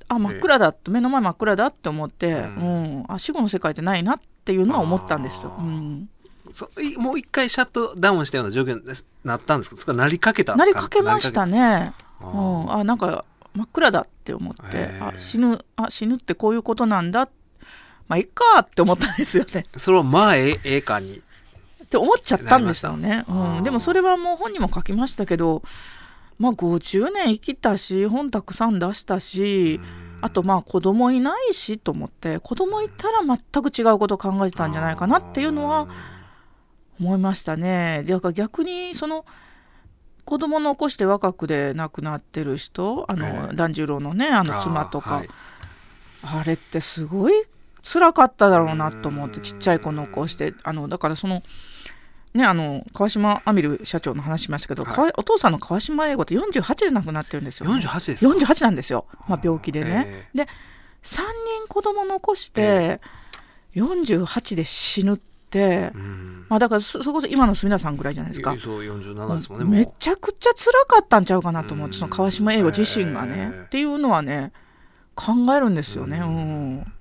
[0.06, 0.68] あ真っ暗だ。
[0.68, 2.98] って目の前真っ暗だって思って、ううん。
[3.00, 5.52] んあ死後の世界ってないなっていうのは思ったんですよ。
[5.58, 6.08] うん
[6.98, 8.82] もう一回シャットダウンしたような状況に
[9.24, 9.76] なったんですか？
[9.76, 11.92] それからなりかけたなりかけましたね。
[12.20, 13.24] うん、あなんか
[13.54, 17.28] 真っ暗だって思って、あ死ぬあ死ぬってこういうことなんだ。
[18.08, 19.62] まあいいかって思ったんですよね。
[19.76, 21.22] それはまあええええかに。
[21.84, 23.24] って思っちゃったんですよね。
[23.28, 25.62] うん、でもそれはもう本にも書きましたけど、
[26.38, 29.80] まあ50年生きたし本たくさん出したし、
[30.20, 35.86] あとまあ子供いないしと思って子供いたら全く違うことを考えてたんじゃないかなっていうのは
[37.00, 38.04] 思いましたね。
[38.06, 39.24] だから逆にその
[40.24, 43.56] 子供残して若くで亡くなってる人あの、ええ。
[43.56, 45.10] 團十郎のねあの妻とか。
[45.10, 45.28] あーはい。
[46.22, 47.34] あれってすごい
[47.82, 49.42] 辛かっただろうなと思ってうん。
[49.42, 50.54] ちっちゃい子残して。
[50.62, 51.42] あのだからその
[52.32, 55.12] ねあの川島亜美る社長の話しましたけど、はい。
[55.16, 60.48] お父さんの川島英語って48で亡くなってるんですよ、48ですか？48なんですよ、まあ、病気でね、えで
[61.04, 63.00] 3人子供残して
[63.74, 65.33] 48で死ぬって、
[65.94, 66.46] うん。
[66.48, 68.56] まあだからそそれこそ今の隅田さんぐらいじゃないですか。
[68.58, 72.00] そう47ですもんねめちゃくちゃ辛かったんちゃうかなと思ってうん。
[72.00, 73.62] その川島英語自身がね、ええ。
[73.66, 74.52] っていうのはね
[75.14, 76.74] 考えるんですよね、ううん。
[76.78, 76.92] ん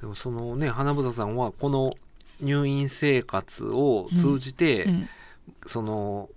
[0.00, 1.94] でもそのね花房さんはこの
[2.40, 5.08] 入院生活を通じて、うん。
[5.66, 6.28] その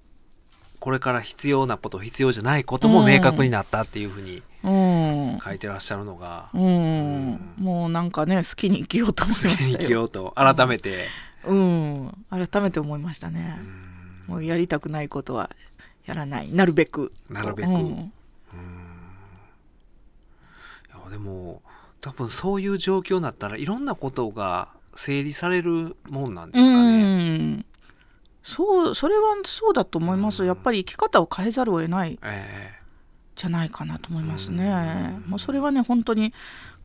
[0.80, 9.80] これから必要なこと必要じゃないことも明確になったっていうふうにうん書いてらっしゃるのが、うん、もうなんかね好きに生きようと思いましたよ。
[9.80, 11.08] 生きようと改めて、
[11.46, 13.60] うん、改めて思いましたね。
[14.28, 15.52] もうやりたくないことは
[16.06, 17.14] やらない、なるべく。
[17.30, 17.70] なるべく。
[17.70, 17.76] うん。
[17.78, 18.02] い
[20.92, 21.62] やでも
[22.02, 27.28] 多分そういう状況になったらいろんなことが整理されるもんなんですかうね。
[27.28, 27.66] ん。
[28.44, 30.46] そう、それはそうだと思います。
[30.46, 32.20] やっぱり生き方を変えざるを得ない。
[32.24, 32.85] え
[33.36, 35.20] じゃないかなと思いますね。
[35.28, 36.34] もうそれはね、本当に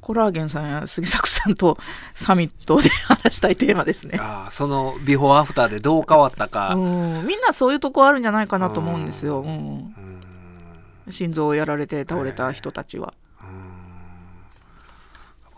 [0.00, 1.78] コラーゲンさんや杉作さんと
[2.14, 4.18] サミットで話したいテーマですえね。
[4.20, 6.74] ああそのビフォーアフターでどう変わったか。
[6.74, 9.40] うん、みんなそういうとこあるんじゃないかなと思うんですよ。
[9.40, 9.94] うんうん
[11.08, 13.14] 心臓をやられて倒れた人たちは。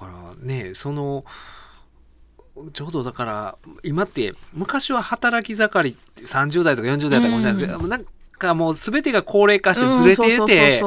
[0.01, 1.25] だからねその
[2.73, 8.11] ちょうどだから今って昔は働き盛りって30代とか40代とかかもしれないですけど、なんか
[8.55, 10.79] もう全てが高齢化してずれてうんて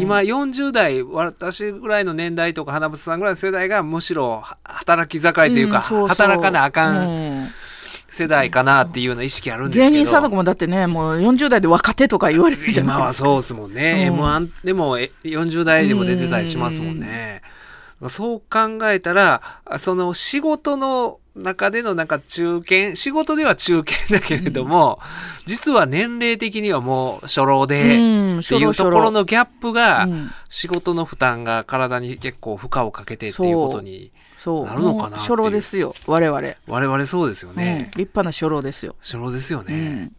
[0.00, 7.48] 今40代私ぐらいの年代とか花房さんぐらいの世代がむしろは働き盛りというか、働かなあかんうん。
[8.12, 9.90] 世代かなっていうような意識あるんですけど。
[9.90, 12.96] 芸人さんとかもだってねもう40代で若手とか言われるじゃない。
[12.96, 14.16] 今はそうですもんね、うん。
[14.18, 17.40] m 1でもえ40代でも出てたりしますもんね。
[18.08, 24.98] そう考えたらあその仕事の中でのなんか中堅仕事では中堅だけれども、
[25.46, 30.30] 実は年齢的にはもう初老で、うんっていうところのギャップが、うん。
[30.48, 34.66] 仕事の負担が体に結構負荷をかけてっていうことにそう。
[34.66, 37.56] なるのかな初老ですよ我々、我々そうですようん。
[37.56, 38.00] ね立。
[38.00, 40.12] 派な初老ですよ、初老ですよね。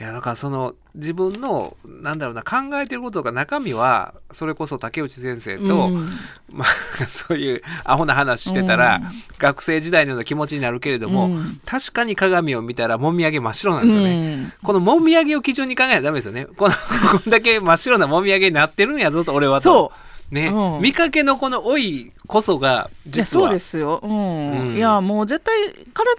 [0.00, 6.06] いやだからその自分のなんだろうな考えてることが中身はそれこそ竹内先生と、うん
[6.50, 6.68] まあ
[7.06, 9.04] そういうアホな話してたら、うん
[9.36, 14.10] 学生時代のような気持ちになるけれども、うん確かに鏡を見たらもみあげ真っ白なんですよね。
[14.10, 16.46] うんこのもみあげを基準に考えないとダメですよね。
[16.56, 16.74] この
[17.18, 19.62] こんだけ真っ白なもみあげになってるんやぞと俺はと。
[19.62, 20.82] そうね、うん。
[20.82, 24.70] 見かけのこの老いこそがいや実はそうですよ、うん。
[24.70, 24.76] うん。
[24.76, 25.54] いやもう絶対
[25.92, 26.14] 体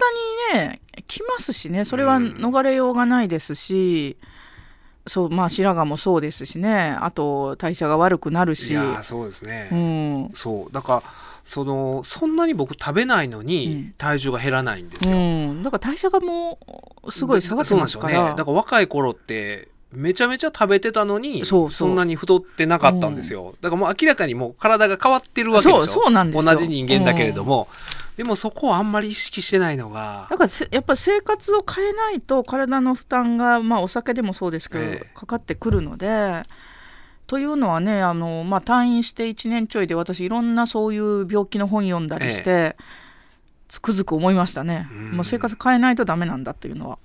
[0.54, 1.84] にねきますしね。
[1.84, 4.16] それは逃れようがないですし、
[5.06, 6.96] そうまあ白髪もそうですしね。
[7.00, 9.68] あと代謝が悪くなるいしやーそうですね。
[9.72, 10.30] うん。
[10.34, 10.72] そう。
[10.72, 11.02] だから
[11.44, 13.94] そのそんなに僕食べないのうにん。
[13.98, 15.16] 体重が減らないんですよ。
[15.16, 16.58] うん、だから代謝がも
[17.04, 18.30] うすごい下がってますから。
[18.30, 18.34] ね。
[18.36, 21.92] だから若い頃ってめちゃめちゃ食べてたのにそうそう。
[21.92, 23.54] んなに太ってなかったんですよ。
[23.62, 25.80] だからもう明らかにもう体が変わってるわけでしょ。
[25.86, 26.54] そうそうなんですよ。
[26.54, 27.68] 同じ人間だけれども、
[28.16, 35.10] でもそこをあんまり意識してないのがだからせやっぱり生活を変えないと体の負担が、まあ、お酒でもそうですけど、ええ。
[35.14, 36.42] かかってくるので。
[37.26, 42.76] というのはねあの、まあ、退院して1年ちょいで私いろんなそういう病気の本読んだりして、
[43.68, 45.10] つくづく思いましたね、うん。
[45.10, 46.98] もう生活変えないとダメなんだっていうのは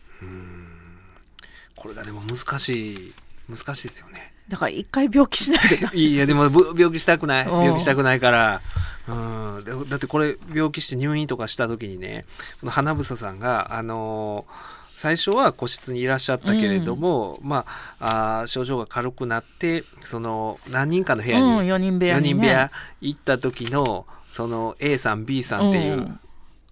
[1.82, 3.14] これがでも難しい
[3.50, 4.34] 難しいですよね。
[4.48, 5.98] だから一回病気しないとダメ。
[5.98, 7.46] いやでもぶ病気したくない。
[7.48, 7.64] うん。
[7.64, 8.62] 病気したくないから、
[9.08, 12.26] うん、だだってこれ病気して入院とかした時にね
[12.60, 17.66] この花房さんがあのー最初は個室にいらっしゃったけれども、ま
[18.00, 22.72] ああー症状が軽くなってその何人かの部屋に、うん、4人部屋4に、ね、人部屋
[23.02, 26.20] 行った時のその A さん B さんっていう、うん。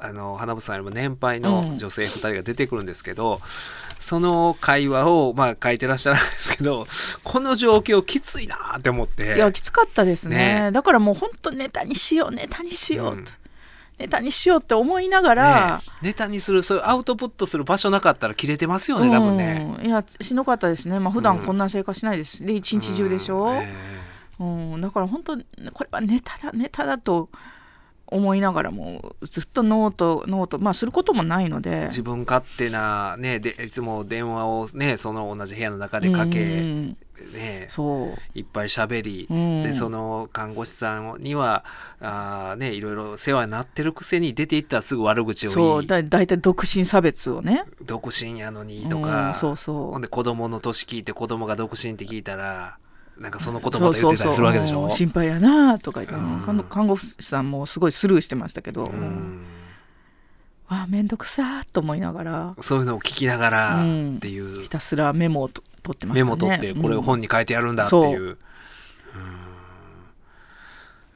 [0.02, 3.42] あの花房さんよりも年配の女性2人が出てくるんですけど、
[4.00, 6.88] その会話を、まあ、書いてらっしゃるんですけど
[7.24, 9.36] この状況きついなって思って。
[9.36, 10.38] いやきつかったですね。
[10.66, 10.72] ね。
[10.72, 13.26] だからもう本当ネタにしようネタにしようと、うん。
[14.00, 19.76] ネタにしようって思いながら、ねネタにするそういうアウトプットする場所なかったら切れてますよね多分ね。
[19.80, 23.52] うん、いやしんどかったですね、まあ普段こんな生活しないです、で一日中でしょ、
[24.40, 24.82] ううんん。
[24.82, 25.38] だから本当
[25.74, 27.28] これはネタだネタだと
[28.12, 31.88] 思いながらもずっとノートノートまあすることもないので。
[31.88, 36.98] 自分勝手な、ね、でいつも電話を、ね、その同じ部屋の中でかけ、うん
[37.34, 38.38] ね、そう。
[38.38, 39.64] いっぱい喋り、うん。
[39.64, 41.66] でその看護師さんには
[42.00, 45.68] あー、ね、いろいろ世話になってるくせに出て行ったらすぐ悪口を言い。
[45.68, 47.64] そうだ大体独身差別をね。
[47.84, 49.92] 独身やのにとうんか、そうそう。
[49.92, 52.78] ほんで子供の年聞いて子供が独身って聞いたら
[53.20, 54.74] なんかその言葉で言ってたりするわけでしょ？
[54.74, 56.64] そうそうそう心配やなとか言って、うん。
[56.64, 59.46] 看護師さんもすごいスルーしてましたけど、うん。
[60.68, 62.56] あ面倒くさーと思いながら。
[62.62, 64.16] そういうのを聞きながらうん。
[64.18, 66.24] っていう、ひたすらメモをと取ってましたね。
[66.24, 68.22] メモ取ってこれを本に、に書いてやるんだっていう。
[68.22, 68.38] うん。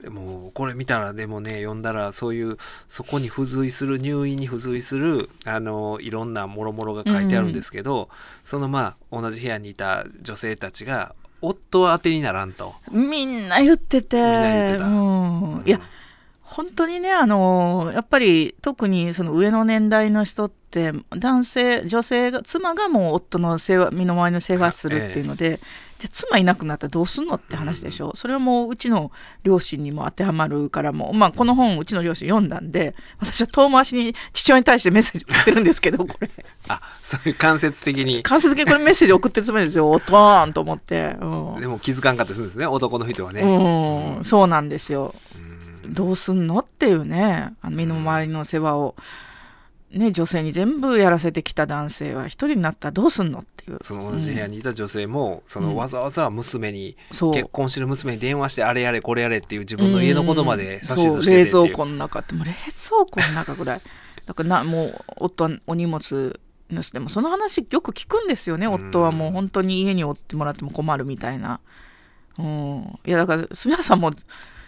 [0.02, 2.58] でもこれ見たらでもね読んだらそういう
[2.90, 8.10] そこに付随する入院に付随するあのいろんなもろもろが書いてあるんですけど、
[8.44, 12.74] そのまあ同じ部屋にいた女性たちが夫は当てにならんと。
[12.92, 14.18] みんな言ってて。
[14.18, 14.86] みんな言ってた。
[14.86, 15.82] うん、いや
[16.42, 25.60] 本当にねあのやっぱり特にその上の年代の人って男性女性が妻がもう夫の世話身の回りの世話するっていうので、
[26.04, 29.10] じゃあ妻いなくなったらどうすんのって話でしょ、それはもううちの
[29.44, 36.30] 両親にも当てはまるからもう、まあ、この本うちの両親読んだんで私は遠回しに父親に対してメッセージ送ってるんですけど これ。
[36.68, 38.22] あそういう間接的に。
[38.22, 39.90] 間接的にこれメッセージ送ってるつもりですよ。
[39.90, 41.62] おとーんと思って、うん。
[41.62, 42.66] でも気づかんかったりするんですね。
[42.66, 45.16] 男の人はね、うん、そうなんですよ。
[45.88, 48.96] どうすんのっていうね、あの身の回りの世話を、
[49.94, 53.78] ね、女性に全部やらせてきた男性は一人になったらどうすんのっていう。
[53.82, 57.34] その同じ部屋にいた女性も、そのわざわざ娘に、そう。
[57.34, 63.82] 結婚してる娘に電話してあれやれこれやれっていう自分の家のことまで指図して冷蔵庫の中ってもう冷蔵庫の中ぐらい。
[64.26, 66.40] だからなもう夫はお荷物
[66.70, 71.60] 盗でもその話よく聞くんですよね夫はもう本当に家におってもらっても困るみたいな、
[72.40, 74.14] うん、いやだから住田さんも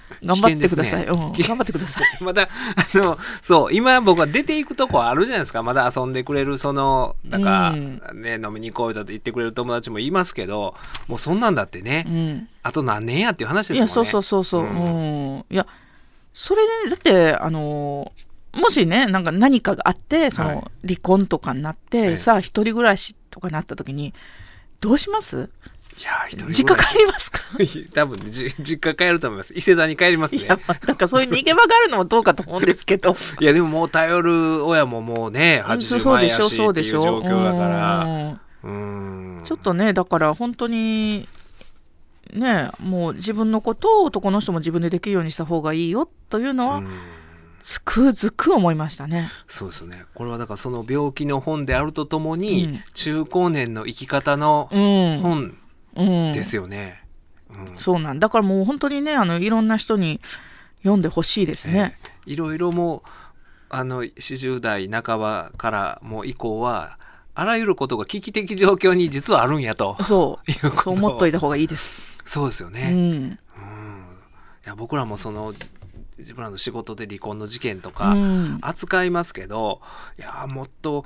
[0.24, 1.06] 頑張ってください、ね。
[1.08, 2.03] うん、頑張ってください。
[2.24, 5.64] まだあのそう今僕は出ていくとこあるじゃないですか。
[5.64, 8.01] まだ遊んでくれるそのなんか、うん。
[8.14, 10.74] ね飲みに行こうよと言ってくれる友達もいますけど
[11.08, 12.47] もうそんなんだってね、うん。
[12.64, 13.84] あと何年やっていう話ですもんね。
[13.86, 15.38] いやそうそうそうそう、ううん。
[15.38, 15.66] んいや
[16.34, 18.12] それで、ね、だってあの
[18.53, 20.64] もしねなんか何かがあってその、はい。
[20.88, 22.18] 離婚とかになって、ええ。
[22.18, 24.14] さあ一人暮らしとかなった時に
[24.80, 25.49] どうします？
[25.68, 27.39] いや一人実家帰りますか？
[27.58, 29.54] り多分ねじ実家帰ると思います。
[29.54, 30.43] 伊勢田に帰りますね。
[30.43, 33.16] いや、まあ、なんかそういう逃げ場があるのもどうかと思うんですけど。
[33.39, 38.39] いやでももう頼る親ももうね80万やしっていうでしょ状況だから。
[38.64, 39.38] うん。
[39.38, 39.43] うん。
[39.46, 41.28] ちょっとねだから本当に
[42.34, 46.88] ねもう自分のことを男の人も自分でできるようにした方がいいよというのはうん。
[47.62, 49.28] つくづく思いましたね。
[49.48, 50.04] そうですよね。
[50.14, 52.84] これはだからその病気の本であるとともに、うん。
[52.93, 55.58] 中高年の生き方のうん、本うん、
[55.96, 57.04] ですよね、
[57.50, 57.78] うん。
[57.78, 58.20] そうなん。
[58.20, 60.22] だからもう本当にねあのいろんな人に
[60.80, 61.96] 読んでほしいですね。
[62.06, 62.32] ええ。
[62.34, 63.10] いろいろもう
[63.70, 66.98] あの40代半ばからもう以降は
[67.34, 70.02] あらゆることが危機的状況に実はあるんやと。
[70.04, 70.52] そう。
[70.52, 72.16] いうこと思っといた方がいいです。
[72.26, 73.38] そうですよね、うん、うん。
[74.66, 75.54] いや僕らもその
[76.18, 78.57] 自分らの仕事で離婚の事件とかうん。
[78.61, 79.82] 扱いますけど、
[80.18, 81.03] いやもっと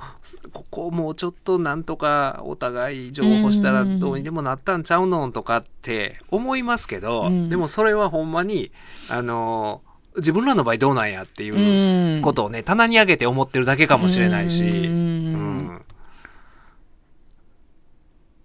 [0.52, 7.48] ここもうちょっとなんとかお互い情報したらどうにでもなったんちゃうのとかって思いますけど、うん。
[7.48, 8.70] でもそれはほんまに
[9.08, 9.82] あの
[10.16, 12.22] 自分らの場合どうなんやっていううん。
[12.22, 14.64] ことをね棚に上げて思ってるだけかもしれないし。
[14.68, 15.39] うん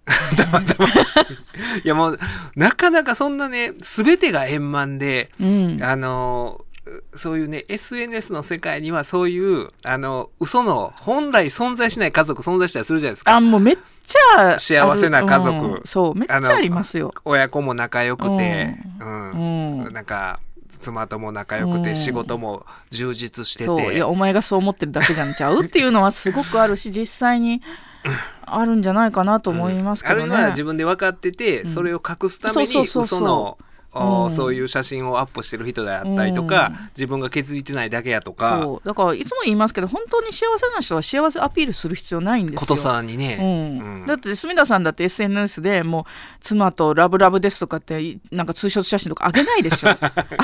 [0.06, 0.88] うん黙ってま。
[0.88, 0.98] す
[1.84, 2.18] いやもう
[2.54, 5.82] なかなかそんなね全てが円満でうん。
[5.82, 6.62] あの
[7.16, 13.34] そういうね SNS の世界にはそういうあの嘘の本来存在しない家族存在したりするじゃないですか。
[13.34, 13.76] あもうめっ
[14.06, 15.66] ちゃ幸せな家族。
[15.66, 15.82] うん。
[15.84, 17.12] そうめっちゃありますよ。
[17.24, 19.84] 親子も仲良くて、ううん。
[19.88, 19.92] ん。
[19.92, 20.38] なんか
[20.78, 21.96] 妻とも仲良くて、うん。
[21.96, 23.64] 仕事も充実してて。
[23.64, 23.92] そう。
[23.92, 25.64] いやお前がそう思ってるだけじゃんちゃう？
[25.64, 27.62] っていうのはすごくあるし実際に
[28.46, 30.22] あるんじゃないかなと思いますけどね。
[30.22, 31.66] あるいは自分で分かってて、ん。
[31.66, 33.58] それを隠すために嘘のお
[33.96, 34.30] うん。
[34.30, 36.88] そういう写真をアップしてる人であったりとか、うん。
[36.96, 38.60] 自分が気づいてないだけやとか。
[38.62, 38.88] そう。
[38.88, 42.60] だからいつも言いますけど本当に幸せな人は幸せアピールする必要ないんですよ。
[42.60, 44.00] ことさんにね、うん。
[44.00, 44.06] うん。
[44.06, 46.04] だって住田さんだって SNS でもう
[46.40, 49.88] 妻とラブラブですとかってなんかツーショット写真とか上げないでしょ。
[49.96, 49.96] 上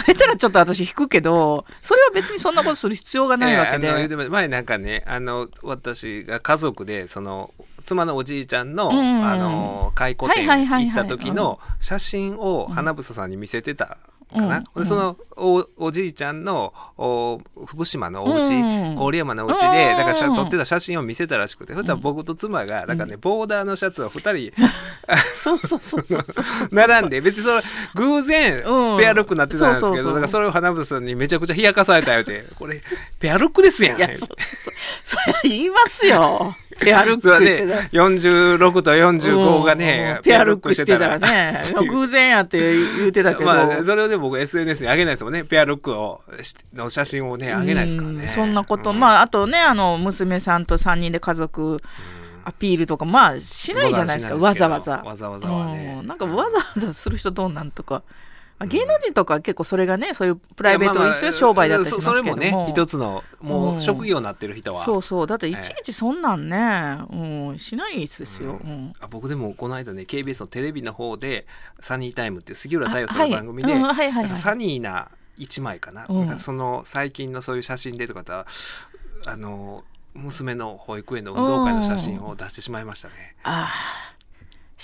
[0.07, 7.53] げたらちょっと私引くけどそれは別にそんなことする必要がないわけで、ええあの言うてま前なんかねあの私が家族でその
[7.83, 9.25] 妻のおじいちゃんの、うん。
[9.25, 13.99] あの回顧展行った時の写真を花房さんに見せてた
[14.33, 14.83] かな、うん。
[14.83, 18.97] でそのおおじいちゃんのお福島のお家、うん。
[18.97, 19.73] 郡山のお家うん。
[19.73, 24.53] でだから写撮ってた写真を見せたらしくてそしたら僕と妻がなんかね、ボーダーのシャツを2人
[25.37, 26.25] そうそうそうそう
[26.73, 27.63] 並んで別にそれ
[27.95, 28.99] 偶然うん。
[28.99, 32.81] ペアルックになってたんですけど、だからそれを花房さんにめちゃくちゃ冷やかされたよってこれ
[33.19, 33.99] ペアルックですやん。
[33.99, 34.29] いやそそ
[35.03, 37.67] それは言いますよペアルックしてた。
[37.67, 41.19] ね46と45がね、うんペアルックしてたら。
[41.19, 41.63] ね。
[41.89, 45.45] 偶然やって言うてたけど、まあそれをね僕 SNS に上げないですもんね。
[45.45, 48.23] ペアルックをしの写真をね上げないですからね。
[48.23, 49.01] うんそんなこと、うん。
[49.01, 51.79] まああとねあの娘さんと3人で家族
[52.45, 54.37] アピールとかまあしないじゃないですか。
[54.37, 55.03] わざわざ。
[55.05, 55.97] わざわざはね。
[56.01, 56.07] うん。
[56.07, 58.03] なんかわざわざする人どうなんとか、
[58.63, 63.81] まあ芸能人とかは結構それがねそういうプライベート商売だったりしますけども、そそれもね一つのもううん。
[63.81, 65.27] 職業になってる人は、そうそう。
[65.27, 68.93] だっていちいちそんなんね、うん、しないですよ、うん。
[69.01, 71.47] あ僕でもこの間ね KBS のテレビの方で
[71.81, 73.31] 「サニータイム」って杉浦太陽さんはい。
[73.31, 73.75] の番組で、
[74.37, 76.39] サニーな一枚かな,、うん。
[76.39, 78.47] その最近のそういう写真でとかだ
[79.27, 79.85] あの
[80.15, 83.35] 娘の保育園の運動会の写真を出してしまいましたね。
[83.43, 83.69] あ
[84.11, 84.12] あ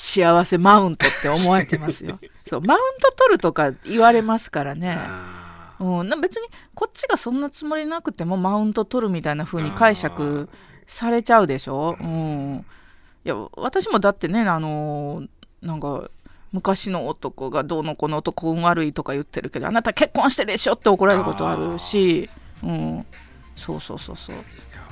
[0.00, 2.20] 幸せマウントって思われてますよ。
[2.46, 4.96] そうマウント取るとか言われますからね。
[4.96, 10.48] あうん、な別にこっちがそんなつもりなくてもマウント取るみたいな風に解釈
[10.86, 11.96] されちゃうでしょ？
[12.00, 12.64] うん、
[13.24, 15.24] いや私もだってねあの
[15.62, 16.08] なんか
[16.52, 22.30] 昔の男がどうのこの男運悪いとか言ってるけどあなた結婚してでしょって怒られることあるし、
[22.62, 23.04] うん、
[23.56, 24.36] そうそうそうそう。
[24.36, 24.44] いや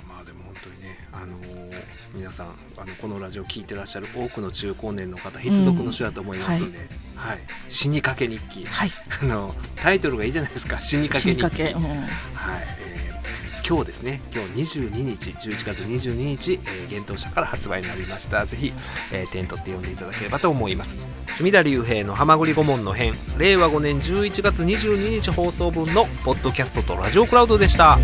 [0.09, 2.47] まあでも本当にね、あのー皆さん
[2.79, 6.79] あのこのラジオ聞いてらっしゃる多くの中高年の方必読の書だと思いますんで、
[7.15, 7.39] はい。
[7.69, 8.65] 死にかけ日記。
[8.65, 8.91] はい、
[9.23, 10.81] あのタイトルがいいじゃないですか？
[10.81, 11.43] 死にかけ日記。
[11.43, 11.83] うん。
[11.83, 12.07] はい、
[12.81, 13.07] えー
[13.69, 14.21] 今日ですね。
[14.33, 18.47] 今日22日11月22日、えー、幻冬舎から発売になりました。
[18.47, 18.73] ぜひ、
[19.13, 20.97] えー手に取って読んでいただければと思います。
[21.33, 27.99] 隅田隆平の「はまぐり顧問の編」令和5年11月22日放送分のポッドキャストとラジオクラウドでした